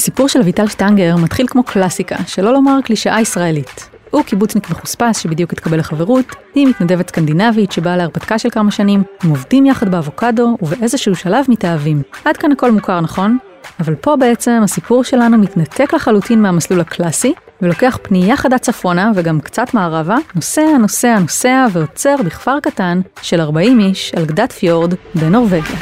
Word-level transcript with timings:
הסיפור 0.00 0.28
של 0.28 0.40
אביטל 0.40 0.68
שטנגר 0.68 1.16
מתחיל 1.16 1.46
כמו 1.46 1.62
קלאסיקה, 1.62 2.16
שלא 2.26 2.52
לומר 2.52 2.78
קלישאה 2.84 3.20
ישראלית. 3.20 3.88
הוא 4.10 4.22
קיבוצניק 4.22 4.70
מחוספס 4.70 5.18
שבדיוק 5.18 5.52
התקבל 5.52 5.78
לחברות, 5.78 6.24
היא 6.54 6.66
מתנדבת 6.66 7.08
סקנדינבית 7.08 7.72
שבאה 7.72 7.96
להרפתקה 7.96 8.38
של 8.38 8.50
כמה 8.50 8.70
שנים, 8.70 9.02
הם 9.22 9.30
עובדים 9.30 9.66
יחד 9.66 9.90
באבוקדו 9.90 10.56
ובאיזשהו 10.62 11.16
שלב 11.16 11.44
מתאהבים. 11.48 12.02
עד 12.24 12.36
כאן 12.36 12.52
הכל 12.52 12.70
מוכר, 12.70 13.00
נכון? 13.00 13.38
אבל 13.80 13.94
פה 13.94 14.16
בעצם 14.16 14.60
הסיפור 14.64 15.04
שלנו 15.04 15.38
מתנתק 15.38 15.94
לחלוטין 15.94 16.42
מהמסלול 16.42 16.80
הקלאסי, 16.80 17.34
ולוקח 17.62 17.98
פנייה 18.02 18.36
חדה 18.36 18.58
צפונה 18.58 19.12
וגם 19.14 19.40
קצת 19.40 19.74
מערבה, 19.74 20.16
נוסע, 20.34 20.78
נוסע, 20.80 21.18
נוסע 21.18 21.66
ועוצר 21.72 22.16
בכפר 22.24 22.60
קטן 22.62 23.00
של 23.22 23.40
40 23.40 23.80
איש 23.80 24.12
על 24.16 24.24
גדת 24.24 24.52
פיורד 24.52 24.94
בנורבגיה. 25.14 25.76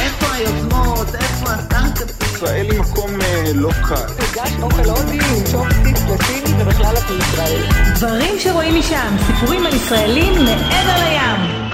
איפה 0.00 0.26
היוזמות? 0.34 1.33
ישראל 2.44 2.70
היא 2.70 2.80
מקום 2.80 3.10
אה, 3.20 3.52
לא 3.54 3.70
קל. 3.88 3.94
הגשת 3.94 4.62
אוכל 4.62 4.90
הודי 4.90 5.14
עם 5.14 5.44
צ'ופסטיק 5.44 5.96
לסיני 5.96 6.62
ובכלל 6.62 6.94
את 6.96 7.10
מישראל. 7.10 7.62
דברים 7.94 8.38
שרואים 8.38 8.78
משם, 8.78 9.16
סיפורים 9.26 9.66
על 9.66 9.74
ישראלים 9.74 10.32
מעבר 10.32 10.96
לים. 11.04 11.64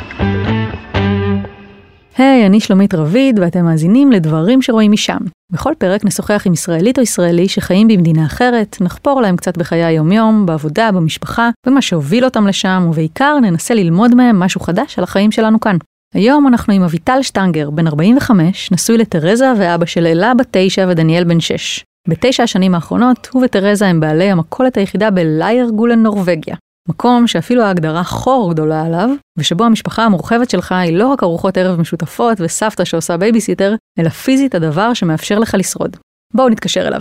היי, 2.19 2.47
אני 2.47 2.61
שלומית 2.61 2.95
רביד, 2.95 3.39
ואתם 3.39 3.65
מאזינים 3.65 4.13
לדברים 4.13 4.63
שרואים 4.63 4.93
משם. 4.93 5.19
בכל 5.53 5.73
פרק 5.79 6.05
נשוחח 6.05 6.47
עם 6.47 6.53
ישראלית 6.53 6.99
או 6.99 7.03
ישראלי 7.03 7.49
שחיים 7.49 7.89
במדינה 7.89 8.27
אחרת, 8.27 8.77
נחפור 8.81 9.21
להם 9.21 9.37
קצת 9.37 9.59
בחיי 9.59 9.85
היומיום, 9.85 10.47
בעבודה, 10.47 10.93
במשפחה, 10.93 11.51
במה 11.67 11.83
שהוביל 11.83 12.25
אותם 12.25 12.47
לשם, 12.47 12.87
ובעיקר 12.91 13.39
ננסה 13.43 13.75
ללמוד 13.75 14.15
מהם 14.15 14.41
משהו 14.41 14.61
חדש 14.61 14.99
על 14.99 15.05
החיים 15.05 15.33
שלנו 15.33 15.61
כאן. 15.61 15.77
היום 16.15 16.47
אנחנו 16.47 16.75
עם 16.75 16.83
אביטל 16.83 17.23
שטנגר, 17.23 17.71
בן 17.71 17.87
45, 17.87 18.73
נשוי 18.73 18.99
לתרזה 18.99 19.53
ואבא 19.59 19.87
של 19.87 20.07
אלה 20.07 20.35
בת 20.35 20.47
9 20.51 20.87
ודניאל 20.89 21.25
בן 21.25 21.41
6. 21.41 21.85
בתשע 22.09 22.43
השנים 22.43 22.75
האחרונות, 22.75 23.29
הוא 23.33 23.45
ותרזה 23.45 23.87
הם 23.87 24.01
בעלי 24.01 24.31
המכולת 24.31 24.77
היחידה 24.77 25.11
בליירגולן, 25.11 26.03
נורבגיה. 26.03 26.57
מקום 26.89 27.27
שאפילו 27.27 27.63
ההגדרה 27.63 28.05
חור 28.05 28.53
גדולה 28.53 28.83
עליו, 28.83 29.09
ושבו 29.39 29.65
המשפחה 29.65 30.05
המורחבת 30.05 30.51
שלך 30.51 30.73
היא 30.73 30.97
לא 30.97 31.07
רק 31.07 31.23
ארוחות 31.23 31.57
ערב 31.57 31.81
משותפות 31.81 32.39
וסבתא 32.41 32.85
שעושה 32.85 33.17
בייביסיטר, 33.17 33.75
אלא 33.99 34.09
פיזית 34.09 34.55
הדבר 34.55 34.95
שמאפשר 34.95 35.39
לך 35.39 35.55
לשרוד. 35.59 35.97
בואו 36.35 36.49
נתקשר 36.49 36.89
אליו. 36.89 37.01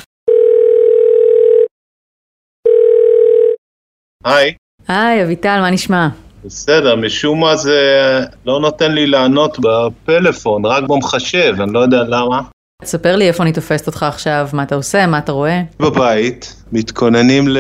היי, 4.26 4.54
היי, 4.88 5.24
אביטל, 5.24 5.60
מה 5.62 5.72
נשמע? 5.72 6.10
בסדר, 6.46 6.96
משום 6.96 7.40
מה 7.40 7.56
זה 7.56 7.80
לא 8.46 8.60
נותן 8.60 8.92
לי 8.92 9.08
לענות 9.08 9.58
בפלאפון, 9.60 10.66
רק 10.66 10.84
במחשב, 10.84 11.56
אני 11.62 11.74
לא 11.74 11.80
יודע 11.80 12.04
למה. 12.04 12.42
תספר 12.82 13.16
לי 13.16 13.28
איפה 13.28 13.44
אני 13.44 13.54
תופסת 13.54 13.88
אותך 13.88 14.04
עכשיו, 14.04 14.50
מה 14.54 14.64
אתה 14.64 14.76
עושה, 14.76 15.08
מה 15.08 15.18
אתה 15.18 15.32
רואה? 15.32 15.62
בבית, 15.80 16.64
מתכוננים 16.72 17.48
ל... 17.48 17.58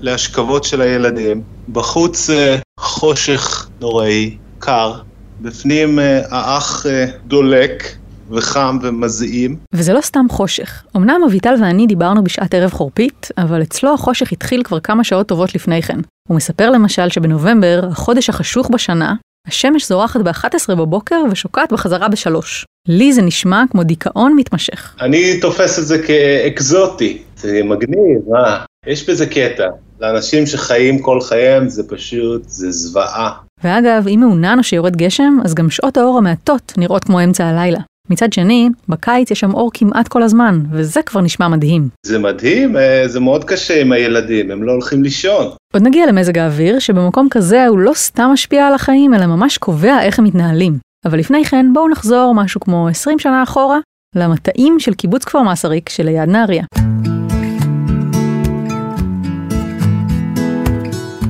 להשכבות 0.00 0.64
של 0.64 0.80
הילדים. 0.80 1.42
בחוץ 1.72 2.30
אה, 2.30 2.56
חושך 2.80 3.68
נוראי, 3.80 4.36
קר. 4.58 4.94
בפנים 5.40 5.98
אה, 5.98 6.20
האח 6.30 6.86
אה, 6.86 7.06
דולק 7.26 7.82
וחם 8.30 8.78
ומזעים. 8.82 9.56
וזה 9.72 9.92
לא 9.92 10.00
סתם 10.00 10.26
חושך. 10.30 10.84
אמנם 10.96 11.20
אביטל 11.26 11.54
ואני 11.60 11.86
דיברנו 11.86 12.24
בשעת 12.24 12.54
ערב 12.54 12.70
חורפית, 12.70 13.28
אבל 13.38 13.62
אצלו 13.62 13.94
החושך 13.94 14.32
התחיל 14.32 14.62
כבר 14.62 14.80
כמה 14.80 15.04
שעות 15.04 15.28
טובות 15.28 15.54
לפני 15.54 15.82
כן. 15.82 15.98
הוא 16.28 16.36
מספר 16.36 16.70
למשל 16.70 17.08
שבנובמבר, 17.08 17.80
החודש 17.90 18.30
החשוך 18.30 18.70
בשנה, 18.70 19.14
השמש 19.46 19.88
זורחת 19.88 20.20
ב-11 20.20 20.74
בבוקר 20.74 21.16
ושוקעת 21.30 21.72
בחזרה 21.72 22.08
ב-3. 22.08 22.64
לי 22.88 23.12
זה 23.12 23.22
נשמע 23.22 23.62
כמו 23.70 23.82
דיכאון 23.82 24.34
מתמשך. 24.36 24.96
אני 25.00 25.40
תופס 25.40 25.78
את 25.78 25.86
זה 25.86 26.02
כאקזוטי, 26.02 27.22
זה 27.36 27.60
מגניב, 27.64 28.34
אה? 28.34 28.64
יש 28.86 29.10
בזה 29.10 29.26
קטע. 29.26 29.68
לאנשים 30.00 30.46
שחיים 30.46 31.02
כל 31.02 31.20
חייהם 31.20 31.68
זה 31.68 31.88
פשוט, 31.88 32.42
זה 32.46 32.70
זוועה. 32.70 33.32
ואגב, 33.64 34.08
אם 34.08 34.20
מעונן 34.20 34.58
או 34.58 34.64
שיורד 34.64 34.96
גשם, 34.96 35.38
אז 35.44 35.54
גם 35.54 35.70
שעות 35.70 35.96
האור 35.96 36.18
המעטות 36.18 36.72
נראות 36.76 37.04
כמו 37.04 37.24
אמצע 37.24 37.46
הלילה. 37.46 37.80
מצד 38.10 38.32
שני, 38.32 38.68
בקיץ 38.88 39.30
יש 39.30 39.40
שם 39.40 39.54
אור 39.54 39.70
כמעט 39.74 40.08
כל 40.08 40.22
הזמן, 40.22 40.60
וזה 40.72 41.02
כבר 41.02 41.20
נשמע 41.20 41.48
מדהים. 41.48 41.88
זה 42.06 42.18
מדהים, 42.18 42.76
אה, 42.76 43.08
זה 43.08 43.20
מאוד 43.20 43.44
קשה 43.44 43.80
עם 43.80 43.92
הילדים, 43.92 44.50
הם 44.50 44.62
לא 44.62 44.72
הולכים 44.72 45.02
לישון. 45.02 45.46
עוד 45.74 45.82
נגיע 45.82 46.06
למזג 46.06 46.38
האוויר, 46.38 46.78
שבמקום 46.78 47.28
כזה 47.30 47.66
הוא 47.66 47.78
לא 47.78 47.92
סתם 47.94 48.30
משפיע 48.32 48.66
על 48.66 48.74
החיים, 48.74 49.14
אלא 49.14 49.26
ממש 49.26 49.58
קובע 49.58 50.02
איך 50.02 50.18
הם 50.18 50.24
מתנהלים. 50.24 50.78
אבל 51.04 51.18
לפני 51.18 51.44
כן, 51.44 51.66
בואו 51.72 51.88
נחזור 51.88 52.34
משהו 52.34 52.60
כמו 52.60 52.88
20 52.88 53.18
שנה 53.18 53.42
אחורה, 53.42 53.78
למטעים 54.16 54.80
של 54.80 54.94
קיבוץ 54.94 55.24
כפר 55.24 55.42
מסריק 55.42 55.88
שליד 55.88 56.28
נהריה. 56.28 56.64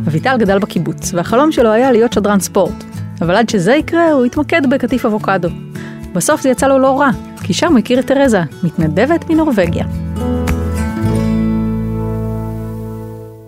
אביטל 0.06 0.36
גדל 0.38 0.58
בקיבוץ, 0.58 1.14
והחלום 1.14 1.52
שלו 1.52 1.70
היה 1.70 1.92
להיות 1.92 2.12
שדרן 2.12 2.40
ספורט. 2.40 2.84
אבל 3.20 3.34
עד 3.34 3.48
שזה 3.48 3.74
יקרה, 3.74 4.12
הוא 4.12 4.24
התמקד 4.24 4.70
בקטיף 4.70 5.06
אבוקדו. 5.06 5.48
בסוף 6.18 6.40
זה 6.40 6.48
יצא 6.48 6.66
לו 6.66 6.78
לא 6.78 7.00
רע, 7.00 7.10
כי 7.44 7.54
שם 7.54 7.70
הוא 7.72 7.78
הכיר 7.78 7.98
את 7.98 8.06
תרזה, 8.06 8.40
מתנדבת 8.62 9.30
מנורבגיה. 9.30 9.84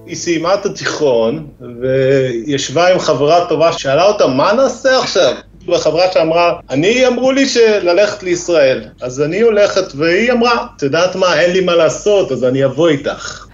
היא 0.07 0.17
סיימה 0.17 0.55
את 0.55 0.67
התיכון, 0.67 1.47
וישבה 1.81 2.93
עם 2.93 2.99
חברה 2.99 3.47
טובה, 3.49 3.73
שאלה 3.73 4.05
אותה, 4.05 4.27
מה 4.27 4.53
נעשה 4.53 4.99
עכשיו? 4.99 5.33
וחברה 5.69 6.13
שאמרה, 6.13 6.53
אני 6.71 7.07
אמרו 7.07 7.33
לי 7.33 7.47
שללכת 7.47 8.23
לישראל, 8.23 8.85
אז 9.03 9.23
אני 9.23 9.41
הולכת, 9.41 9.95
והיא 9.95 10.33
אמרה, 10.33 10.67
את 10.77 10.83
יודעת 10.83 11.17
מה, 11.17 11.41
אין 11.41 11.53
לי 11.53 11.61
מה 11.61 11.75
לעשות, 11.75 12.33
אז 12.33 12.45
אני 12.45 12.65
אבוא 12.65 12.89
איתך. 12.89 13.47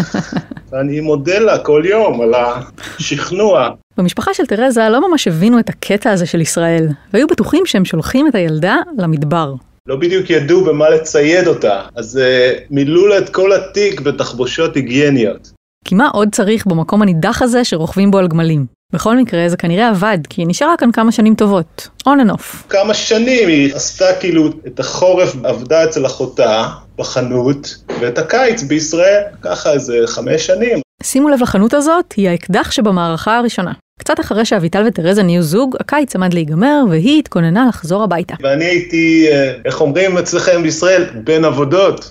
ואני 0.72 1.00
מודה 1.00 1.38
לה 1.38 1.58
כל 1.58 1.82
יום 1.84 2.20
על 2.20 2.34
השכנוע. 2.34 3.70
במשפחה 3.98 4.34
של 4.34 4.46
תרזה 4.46 4.88
לא 4.88 5.10
ממש 5.10 5.28
הבינו 5.28 5.58
את 5.58 5.68
הקטע 5.68 6.10
הזה 6.10 6.26
של 6.26 6.40
ישראל, 6.40 6.88
והיו 7.12 7.26
בטוחים 7.26 7.66
שהם 7.66 7.84
שולחים 7.84 8.28
את 8.28 8.34
הילדה 8.34 8.76
למדבר. 8.98 9.54
לא 9.86 9.96
בדיוק 9.96 10.30
ידעו 10.30 10.64
במה 10.64 10.90
לצייד 10.90 11.46
אותה, 11.46 11.82
אז 11.96 12.16
uh, 12.16 12.60
מילאו 12.70 13.06
לה 13.06 13.18
את 13.18 13.28
כל 13.28 13.52
התיק 13.52 14.00
בתחבושות 14.00 14.76
היגייניות. 14.76 15.50
כי 15.84 15.94
מה 15.94 16.08
עוד 16.08 16.28
צריך 16.32 16.66
במקום 16.66 17.02
הנידח 17.02 17.42
הזה 17.42 17.64
שרוכבים 17.64 18.10
בו 18.10 18.18
על 18.18 18.28
גמלים? 18.28 18.66
בכל 18.92 19.16
מקרה, 19.16 19.48
זה 19.48 19.56
כנראה 19.56 19.88
עבד, 19.88 20.18
כי 20.30 20.40
היא 20.40 20.48
נשארה 20.48 20.74
כאן 20.78 20.92
כמה 20.92 21.12
שנים 21.12 21.34
טובות. 21.34 21.88
on 22.08 22.26
and 22.26 22.30
off. 22.30 22.68
כמה 22.68 22.94
שנים 22.94 23.48
היא 23.48 23.74
עשתה 23.74 24.04
כאילו 24.20 24.48
את 24.66 24.80
החורף, 24.80 25.34
עבדה 25.44 25.84
אצל 25.84 26.06
אחותה 26.06 26.68
בחנות, 26.98 27.76
ואת 28.00 28.18
הקיץ 28.18 28.62
בישראל, 28.62 29.22
ככה 29.42 29.72
איזה 29.72 29.98
חמש 30.06 30.46
שנים. 30.46 30.78
שימו 31.02 31.28
לב 31.28 31.42
לחנות 31.42 31.74
הזאת, 31.74 32.12
היא 32.16 32.28
האקדח 32.28 32.70
שבמערכה 32.70 33.38
הראשונה. 33.38 33.72
קצת 33.98 34.20
אחרי 34.20 34.44
שאביטל 34.44 34.84
ותרזה 34.86 35.22
נהיו 35.22 35.42
זוג, 35.42 35.76
הקיץ 35.80 36.16
עמד 36.16 36.34
להיגמר, 36.34 36.84
והיא 36.90 37.18
התכוננה 37.18 37.66
לחזור 37.68 38.02
הביתה. 38.02 38.34
ואני 38.42 38.64
הייתי, 38.64 39.28
אה, 39.32 39.52
איך 39.64 39.80
אומרים 39.80 40.18
אצלכם 40.18 40.62
בישראל? 40.62 41.04
בין 41.24 41.44
עבודות. 41.44 42.10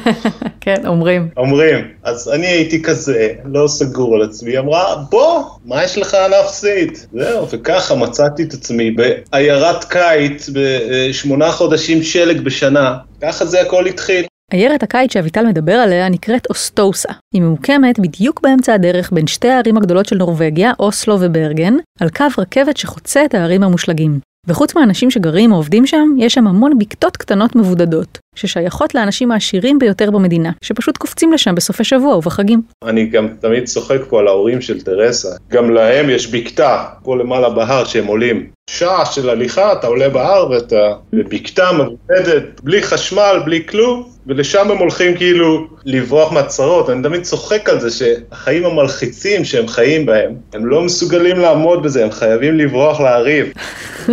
כן, 0.60 0.86
אומרים. 0.86 1.28
אומרים. 1.36 1.84
אז 2.02 2.30
אני 2.34 2.46
הייתי 2.46 2.82
כזה, 2.82 3.28
לא 3.44 3.68
סגור 3.68 4.14
על 4.16 4.22
עצמי, 4.22 4.58
אמרה, 4.58 4.96
בוא, 5.10 5.44
מה 5.64 5.84
יש 5.84 5.98
לך 5.98 6.16
להפסיד? 6.30 6.98
זהו, 7.12 7.48
וככה 7.50 7.94
מצאתי 7.94 8.42
את 8.42 8.52
עצמי 8.52 8.90
בעיירת 8.90 9.84
קיץ, 9.84 10.50
בשמונה 10.52 11.52
חודשים 11.52 12.02
שלג 12.02 12.40
בשנה. 12.40 12.96
ככה 13.22 13.44
זה 13.44 13.60
הכל 13.60 13.86
התחיל. 13.86 14.24
עיירת 14.50 14.82
הקיץ 14.82 15.12
שאביטל 15.12 15.46
מדבר 15.46 15.72
עליה 15.72 16.08
נקראת 16.08 16.46
אוסטוסה. 16.50 17.12
היא 17.34 17.42
ממוקמת 17.42 17.98
בדיוק 17.98 18.40
באמצע 18.40 18.74
הדרך 18.74 19.12
בין 19.12 19.26
שתי 19.26 19.48
הערים 19.48 19.76
הגדולות 19.76 20.06
של 20.06 20.16
נורבגיה, 20.16 20.72
אוסלו 20.78 21.16
וברגן, 21.20 21.74
על 22.00 22.08
קו 22.10 22.24
רכבת 22.38 22.76
שחוצה 22.76 23.24
את 23.24 23.34
הערים 23.34 23.62
המושלגים. 23.62 24.18
וחוץ 24.46 24.74
מהאנשים 24.74 25.10
שגרים 25.10 25.52
או 25.52 25.56
עובדים 25.56 25.86
שם, 25.86 26.08
יש 26.18 26.34
שם 26.34 26.46
המון 26.46 26.78
בקתות 26.78 27.16
קטנות 27.16 27.56
מבודדות, 27.56 28.18
ששייכות 28.34 28.94
לאנשים 28.94 29.32
העשירים 29.32 29.78
ביותר 29.78 30.10
במדינה, 30.10 30.50
שפשוט 30.64 30.96
קופצים 30.96 31.32
לשם 31.32 31.54
בסופי 31.54 31.84
שבוע 31.84 32.16
ובחגים. 32.16 32.62
אני 32.84 33.06
גם 33.06 33.28
תמיד 33.40 33.64
צוחק 33.64 33.98
פה 34.08 34.20
על 34.20 34.28
ההורים 34.28 34.60
של 34.60 34.80
תרסה. 34.80 35.28
גם 35.50 35.70
להם 35.70 36.10
יש 36.10 36.34
בקתה, 36.34 36.84
פה 37.02 37.16
למעלה 37.16 37.50
בהר 37.50 37.84
שהם 37.84 38.06
עולים. 38.06 38.46
שעה 38.70 39.06
של 39.06 39.30
הליכה, 39.30 39.72
אתה 39.72 39.86
עולה 39.86 40.08
בהר 40.08 40.50
ואתה 40.50 40.94
בבקתה 41.12 41.72
מבודדת, 41.72 42.60
בלי 42.62 42.82
חשמל, 42.82 43.42
בלי 43.44 43.66
כלום, 43.66 44.08
ולשם 44.26 44.70
הם 44.70 44.78
הולכים 44.78 45.16
כאילו 45.16 45.66
לברוח 45.84 46.32
מהצרות. 46.32 46.90
אני 46.90 47.02
תמיד 47.02 47.22
צוחק 47.22 47.68
על 47.68 47.80
זה 47.80 47.90
שהחיים 47.90 48.66
המלחיצים 48.66 49.44
שהם 49.44 49.68
חיים 49.68 50.06
בהם, 50.06 50.34
הם 50.52 50.66
לא 50.66 50.82
מסוגלים 50.82 51.38
לעמוד 51.38 51.82
בזה, 51.82 52.04
הם 52.04 52.10
חייבים 52.10 52.58
לברוח 52.58 53.00
להריב. 53.00 53.52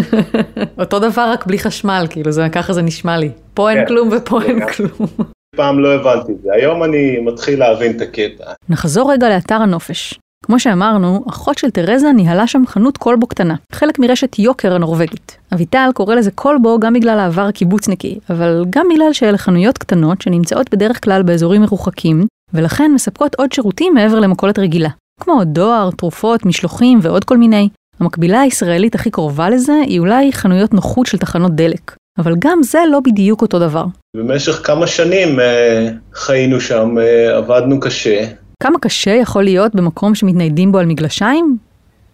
אותו 0.81 1.00
דבר 1.00 1.30
רק 1.31 1.46
בלי 1.46 1.60
חשמל, 1.60 2.06
כאילו, 2.10 2.31
זה, 2.31 2.48
ככה 2.51 2.74
זה 2.74 2.81
נשמע 2.81 3.18
לי. 3.18 3.30
פה 3.54 3.69
אין 3.69 3.80
כן. 3.80 3.86
כלום 3.88 4.10
ופה 4.12 4.42
אין 4.42 4.68
כלום. 4.68 5.07
פעם 5.56 5.80
לא 5.80 5.94
הבנתי 5.94 6.31
את 6.31 6.42
זה, 6.44 6.50
היום 6.54 6.84
אני 6.84 7.19
מתחיל 7.19 7.60
להבין 7.60 7.98
את 7.98 8.01
הקטע. 8.01 8.44
נחזור 8.69 9.12
רגע 9.12 9.30
לאתר 9.30 9.56
הנופש. 9.56 10.19
כמו 10.50 10.60
שאמרנו, 10.60 11.24
אחות 11.30 11.57
של 11.57 11.69
תרזה 11.69 12.12
ניהלה 12.12 12.48
שם 12.48 12.63
חנות 12.68 12.98
כלבו 12.98 13.28
קטנה, 13.28 13.56
חלק 13.72 14.00
מרשת 14.00 14.40
יוקר 14.40 14.75
הנורבגית. 14.75 15.38
אביטל 15.54 15.90
קורא 15.94 16.16
לזה 16.16 16.31
כלבו 16.31 16.80
גם 16.80 16.94
בגלל 16.94 17.19
העבר 17.19 17.42
הקיבוצניקי, 17.42 18.19
אבל 18.30 18.66
גם 18.69 18.86
בגלל 18.94 19.13
שאלה 19.13 19.38
חנויות 19.38 19.78
קטנות 19.78 20.22
שנמצאות 20.22 20.69
בדרך 20.74 21.04
כלל 21.04 21.24
באזורים 21.24 21.62
מרוחקים, 21.62 22.25
ולכן 22.54 22.92
מספקות 22.96 23.36
עוד 23.36 23.51
שירותים 23.51 23.94
מעבר 23.94 24.19
למכולת 24.19 24.60
רגילה. 24.60 24.90
כמו 25.22 25.44
דואר, 25.44 25.90
תרופות, 25.98 26.46
משלוחים 26.46 27.00
ועוד 27.01 27.24
כל 27.24 27.38
מיני. 27.38 27.69
המקבילה 28.00 28.42
הישראלית 28.42 28.96
הכי 28.96 29.12
קרובה 29.12 29.50
לזה 29.50 29.74
היא 29.86 30.00
אולי 30.00 30.31
חנויות 30.34 30.74
נוחות 30.74 31.06
של 31.06 31.18
תחנות 31.18 31.56
דלק. 31.56 31.96
אבל 32.19 32.36
גם 32.40 32.63
זה 32.63 32.80
לא 32.92 33.00
בדיוק 33.00 33.42
אותו 33.42 33.60
דבר. 33.60 33.86
במשך 34.18 34.62
כמה 34.63 34.88
שנים 34.88 35.40
אה, 35.40 35.90
חיינו 36.13 36.62
שם, 36.62 36.98
אה, 36.98 37.38
עבדנו 37.38 37.80
קשה. 37.80 38.25
כמה 38.63 38.79
קשה 38.79 39.11
יכול 39.11 39.44
להיות 39.44 39.75
במקום 39.75 40.15
שמתניידים 40.15 40.71
בו 40.71 40.77
על 40.77 40.85
מגלשיים? 40.85 41.57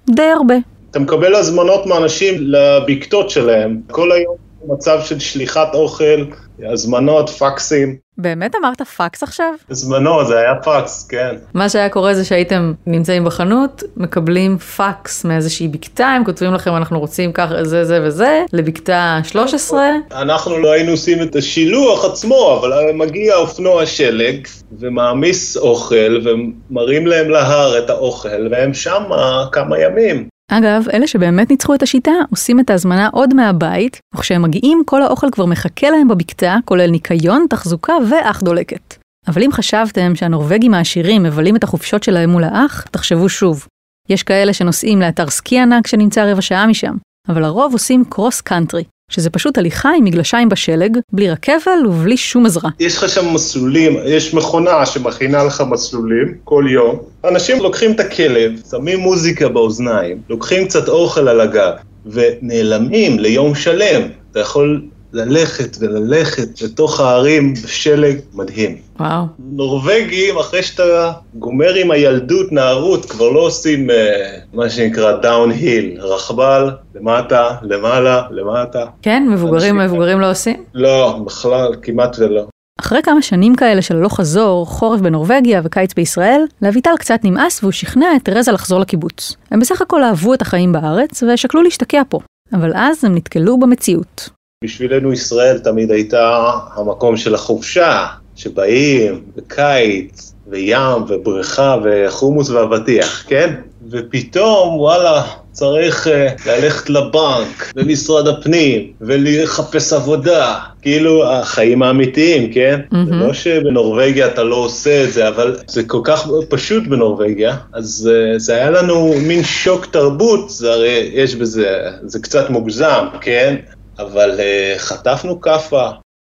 די 0.09 0.21
הרבה. 0.21 0.56
אתה 0.92 1.00
מקבל 1.00 1.36
הזמנות 1.36 1.86
מאנשים 1.86 2.33
לבקתות 2.39 3.30
שלהם. 3.30 3.81
כל 3.92 4.12
היום 4.12 4.36
מצב 4.67 5.00
של 5.01 5.19
שליחת 5.19 5.75
אוכל, 5.75 6.25
הזמנות, 6.63 7.29
פקסים. 7.29 7.95
באמת 8.17 8.56
אמרת 8.56 8.81
פקס 8.81 9.23
עכשיו? 9.23 9.53
בזמנו 9.69 10.25
זה 10.25 10.39
היה 10.39 10.56
פקס, 10.56 11.07
כן. 11.07 11.35
מה 11.53 11.69
שהיה 11.69 11.89
קורה 11.89 12.13
זה 12.13 12.25
שהייתם 12.25 12.73
נמצאים 12.88 13.25
בחנות, 13.25 13.83
מקבלים 13.97 14.57
פקס 14.57 15.25
מאיזושהי 15.25 15.67
בקתה, 15.67 16.07
הם 16.07 16.23
כותבים 16.25 16.53
לכם 16.53 16.75
אנחנו 16.75 17.00
רוצים 17.00 17.33
ככה 17.33 17.63
זה 17.63 17.85
זה 17.85 18.00
וזה, 18.03 18.45
לבקתה 18.53 19.19
13. 19.23 19.89
אנחנו 20.12 20.57
לא 20.57 20.71
היינו 20.71 20.91
עושים 20.91 21.21
את 21.21 21.35
השילוח 21.35 22.06
עצמו, 22.06 22.59
אבל 22.59 22.91
מגיע 22.94 23.35
אופנוע 23.35 23.85
שלג 23.85 24.47
ומעמיס 24.79 25.57
אוכל 25.57 26.21
ומראים 26.23 27.07
להם 27.07 27.29
להר 27.29 27.77
את 27.77 27.89
האוכל, 27.89 28.47
והם 28.51 28.73
שם 28.73 29.03
כמה 29.51 29.79
ימים. 29.79 30.27
אגב, 30.51 30.86
אלה 30.94 31.07
שבאמת 31.07 31.50
ניצחו 31.50 31.75
את 31.75 31.83
השיטה, 31.83 32.12
עושים 32.30 32.59
את 32.59 32.69
ההזמנה 32.69 33.07
עוד 33.07 33.33
מהבית, 33.33 34.00
וכשהם 34.15 34.42
מגיעים 34.42 34.83
כל 34.86 35.01
האוכל 35.01 35.31
כבר 35.31 35.45
מחכה 35.45 35.89
להם 35.89 36.07
בבקתה, 36.07 36.57
כולל 36.65 36.92
ניקיון, 36.92 37.45
תחזוקה 37.50 37.94
ואח 38.09 38.42
דולקת. 38.42 38.95
אבל 39.27 39.44
אם 39.44 39.51
חשבתם 39.51 40.15
שהנורבגים 40.15 40.74
העשירים 40.74 41.24
מבלים 41.24 41.56
את 41.56 41.63
החופשות 41.63 42.03
שלהם 42.03 42.30
מול 42.30 42.44
האח, 42.44 42.81
תחשבו 42.92 43.30
שוב. 43.30 43.68
יש 44.09 44.24
כאלה 44.24 44.53
שנוסעים 44.53 45.01
לאתר 45.01 45.30
סקי 45.30 45.59
ענק 45.59 45.88
שנמצא 45.88 46.31
רבע 46.31 46.42
שעה 46.42 46.68
משם, 46.68 46.95
אבל 47.30 47.44
הרוב 47.44 47.74
עושים 47.74 48.03
קרוס 48.09 48.41
קאנטרי, 48.41 48.83
שזה 49.12 49.30
פשוט 49.30 49.57
הליכה 49.57 49.90
עם 49.98 50.04
מגלשיים 50.04 50.50
בשלג, 50.50 50.98
בלי 51.12 51.31
רכבל 51.31 51.88
ובלי 51.88 52.18
שום 52.18 52.46
עזרה. 52.46 52.69
יש 52.80 52.98
לך 52.98 53.10
שם 53.10 53.34
מסלולים, 53.34 53.98
יש 54.06 54.34
מכונה 54.34 54.86
שמכינה 54.86 55.44
לך 55.44 55.63
מסלולים 55.69 56.34
כל 56.44 56.66
יום. 56.69 57.00
אנשים 57.24 57.63
לוקחים 57.63 57.92
את 57.92 58.00
הכלב, 58.00 58.52
שמים 58.72 59.00
מוזיקה 59.00 59.50
באוזניים, 59.50 60.22
לוקחים 60.30 60.68
קצת 60.68 60.90
אוכל 60.90 61.28
על 61.28 61.42
הגב, 61.42 61.74
ונעלמים 62.06 63.19
ליום 63.19 63.56
שלם. 63.56 64.02
אתה 64.31 64.40
יכול 64.40 64.81
ללכת 65.15 65.77
וללכת 65.79 66.62
לתוך 66.62 67.00
הערים 67.00 67.53
בשלג 67.53 68.19
מדהים. 68.33 68.77
וואו. 69.00 69.23
נורבגים, 69.39 70.38
אחרי 70.38 70.63
שאתה 70.63 71.12
גומר 71.33 71.73
עם 71.73 71.91
הילדות, 71.91 72.51
נערות, 72.51 73.06
כבר 73.06 73.29
לא 73.29 73.39
עושים 73.39 73.89
אה, 73.89 74.38
מה 74.53 74.69
שנקרא 74.69 75.17
downhill, 75.18 76.01
רכבל, 76.01 76.69
למטה, 76.95 77.50
למעלה, 77.62 78.21
למטה. 78.31 78.85
כן, 79.01 79.27
מבוגרים, 79.29 79.77
מבוגרים 79.77 80.19
לא 80.19 80.31
עושים? 80.31 80.63
לא, 80.73 81.19
בכלל, 81.25 81.75
כמעט 81.81 82.15
ולא. 82.19 82.45
אחרי 82.79 83.01
כמה 83.01 83.21
שנים 83.21 83.56
כאלה 83.56 83.81
של 83.81 83.95
הלוך 83.95 84.17
חזור, 84.17 84.65
חורף 84.65 85.01
בנורבגיה 85.01 85.62
וקיץ 85.63 85.94
בישראל, 85.94 86.41
לאביטל 86.62 86.97
קצת 87.00 87.19
נמאס 87.23 87.63
והוא 87.63 87.71
שכנע 87.71 88.15
את 88.15 88.25
תרזה 88.25 88.51
לחזור 88.51 88.79
לקיבוץ. 88.79 89.35
הם 89.51 89.59
בסך 89.59 89.81
הכל 89.81 90.03
אהבו 90.03 90.33
את 90.33 90.41
החיים 90.41 90.71
בארץ 90.71 91.23
ושקלו 91.23 91.62
להשתקע 91.62 92.01
פה. 92.09 92.19
אבל 92.53 92.71
אז 92.75 93.03
הם 93.03 93.15
נתקלו 93.15 93.59
במציאות. 93.59 94.29
בשבילנו 94.65 95.13
ישראל 95.13 95.57
תמיד 95.59 95.91
הייתה 95.91 96.51
המקום 96.75 97.17
של 97.17 97.35
החופשה, 97.35 98.06
שבאים, 98.35 99.21
וקיץ, 99.38 100.33
וים, 100.47 101.03
ובריכה, 101.07 101.77
וחומוס 101.83 102.50
ואבטיח, 102.50 103.25
כן? 103.27 103.53
ופתאום, 103.91 104.79
וואלה, 104.79 105.23
צריך 105.51 106.07
uh, 106.07 106.09
ללכת 106.50 106.89
לבנק, 106.89 107.73
ומשרד 107.75 108.27
הפנים, 108.27 108.91
ולחפש 109.01 109.94
עבודה. 109.94 110.59
כאילו, 110.81 111.31
החיים 111.31 111.83
האמיתיים, 111.83 112.53
כן? 112.53 112.79
מהמם. 112.91 113.06
זה 113.06 113.15
לא 113.15 113.33
שבנורבגיה 113.33 114.27
אתה 114.27 114.44
לא 114.44 114.56
עושה 114.56 115.03
את 115.03 115.13
זה, 115.13 115.27
אבל 115.27 115.57
זה 115.67 115.83
כל 115.83 116.01
כך 116.03 116.27
פשוט 116.50 116.88
בנורבגיה, 116.88 117.57
אז 117.73 118.09
uh, 118.12 118.39
זה 118.39 118.56
היה 118.56 118.69
לנו 118.69 119.13
מין 119.21 119.44
שוק 119.44 119.85
תרבות, 119.85 120.50
זה 120.50 120.71
הרי 120.71 121.09
יש 121.13 121.35
בזה, 121.35 121.79
זה 122.03 122.19
קצת 122.19 122.50
מוגזם, 122.50 123.06
כן? 123.21 123.56
אבל 124.00 124.39
uh, 124.39 124.80
חטפנו 124.80 125.42
כאפה. 125.42 125.89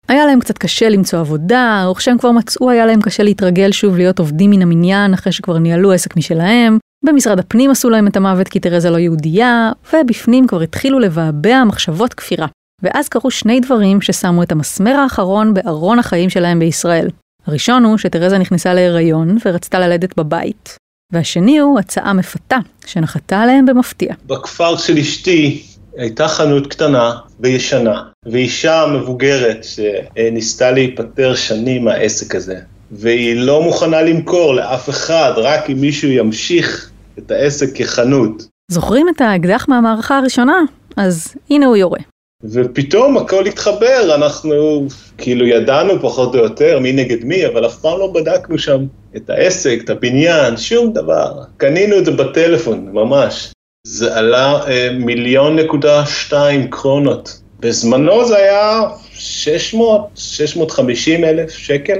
היה 0.08 0.26
להם 0.26 0.40
קצת 0.40 0.58
קשה 0.58 0.88
למצוא 0.88 1.18
עבודה, 1.18 1.82
או 1.86 1.94
כשהם 1.94 2.18
כבר 2.18 2.30
מצאו 2.30 2.70
היה 2.70 2.86
להם 2.86 3.00
קשה 3.00 3.22
להתרגל 3.22 3.72
שוב 3.72 3.96
להיות 3.96 4.18
עובדים 4.18 4.50
מן 4.50 4.62
המניין 4.62 5.14
אחרי 5.14 5.32
שכבר 5.32 5.58
ניהלו 5.58 5.92
עסק 5.92 6.16
משלהם. 6.16 6.78
במשרד 7.04 7.38
הפנים 7.38 7.70
עשו 7.70 7.90
להם 7.90 8.06
את 8.06 8.16
המוות 8.16 8.48
כי 8.48 8.60
תרזה 8.60 8.90
לא 8.90 8.98
יהודייה, 8.98 9.72
ובפנים 9.92 10.46
כבר 10.46 10.60
התחילו 10.60 10.98
לבעבע 10.98 11.64
מחשבות 11.64 12.14
כפירה. 12.14 12.46
ואז 12.82 13.08
קרו 13.08 13.30
שני 13.30 13.60
דברים 13.60 14.00
ששמו 14.00 14.42
את 14.42 14.52
המסמר 14.52 14.94
האחרון 14.94 15.54
בארון 15.54 15.98
החיים 15.98 16.30
שלהם 16.30 16.58
בישראל. 16.58 17.08
הראשון 17.46 17.84
הוא 17.84 17.98
שתרזה 17.98 18.38
נכנסה 18.38 18.74
להיריון 18.74 19.36
ורצתה 19.44 19.78
ללדת 19.78 20.16
בבית. 20.16 20.76
והשני 21.12 21.58
הוא 21.58 21.78
הצעה 21.78 22.12
מפתה, 22.12 22.58
שנחתה 22.86 23.40
עליהם 23.40 23.66
במפתיע. 23.66 24.14
בכפר 24.26 24.76
של 24.76 24.98
אשתי 24.98 25.62
הייתה 25.96 26.28
חנות 26.28 26.66
קטנה 26.66 27.14
וישנה, 27.40 28.02
ואישה 28.26 28.86
מבוגרת 28.94 29.64
שניסתה 29.64 30.70
להיפטר 30.70 31.34
שנים 31.34 31.84
מהעסק 31.84 32.34
הזה, 32.34 32.56
והיא 32.92 33.36
לא 33.36 33.62
מוכנה 33.62 34.02
למכור 34.02 34.54
לאף 34.54 34.88
אחד, 34.88 35.32
רק 35.36 35.70
אם 35.70 35.80
מישהו 35.80 36.08
ימשיך 36.08 36.90
את 37.18 37.30
העסק 37.30 37.68
כחנות. 37.74 38.42
זוכרים 38.70 39.08
את 39.08 39.20
האקדח 39.20 39.66
מהמערכה 39.68 40.18
הראשונה? 40.18 40.60
אז 40.96 41.34
הנה 41.50 41.66
הוא 41.66 41.76
יורה. 41.76 42.00
ופתאום 42.44 43.16
הכל 43.16 43.46
התחבר, 43.46 44.14
אנחנו 44.14 44.86
כאילו 45.18 45.46
ידענו 45.46 45.92
פחות 46.00 46.34
או 46.34 46.40
יותר 46.40 46.78
מי 46.78 46.92
נגד 46.92 47.24
מי, 47.24 47.46
אבל 47.46 47.66
אף 47.66 47.76
פעם 47.80 47.98
לא 47.98 48.12
בדקנו 48.14 48.58
שם 48.58 48.84
את 49.16 49.30
העסק, 49.30 49.78
את 49.84 49.90
הבניין, 49.90 50.56
שום 50.56 50.92
דבר. 50.92 51.32
קנינו 51.56 51.98
את 51.98 52.04
זה 52.04 52.10
בטלפון, 52.10 52.88
ממש. 52.92 53.52
זה 53.86 54.18
עלה 54.18 54.66
אה, 54.66 54.88
מיליון 54.98 55.58
נקודה 55.58 56.06
שתיים 56.06 56.70
קרונות. 56.70 57.40
בזמנו 57.60 58.24
זה 58.28 58.36
היה 58.36 58.82
600, 59.12 60.08
650 60.14 61.24
אלף 61.24 61.50
שקל. 61.50 61.98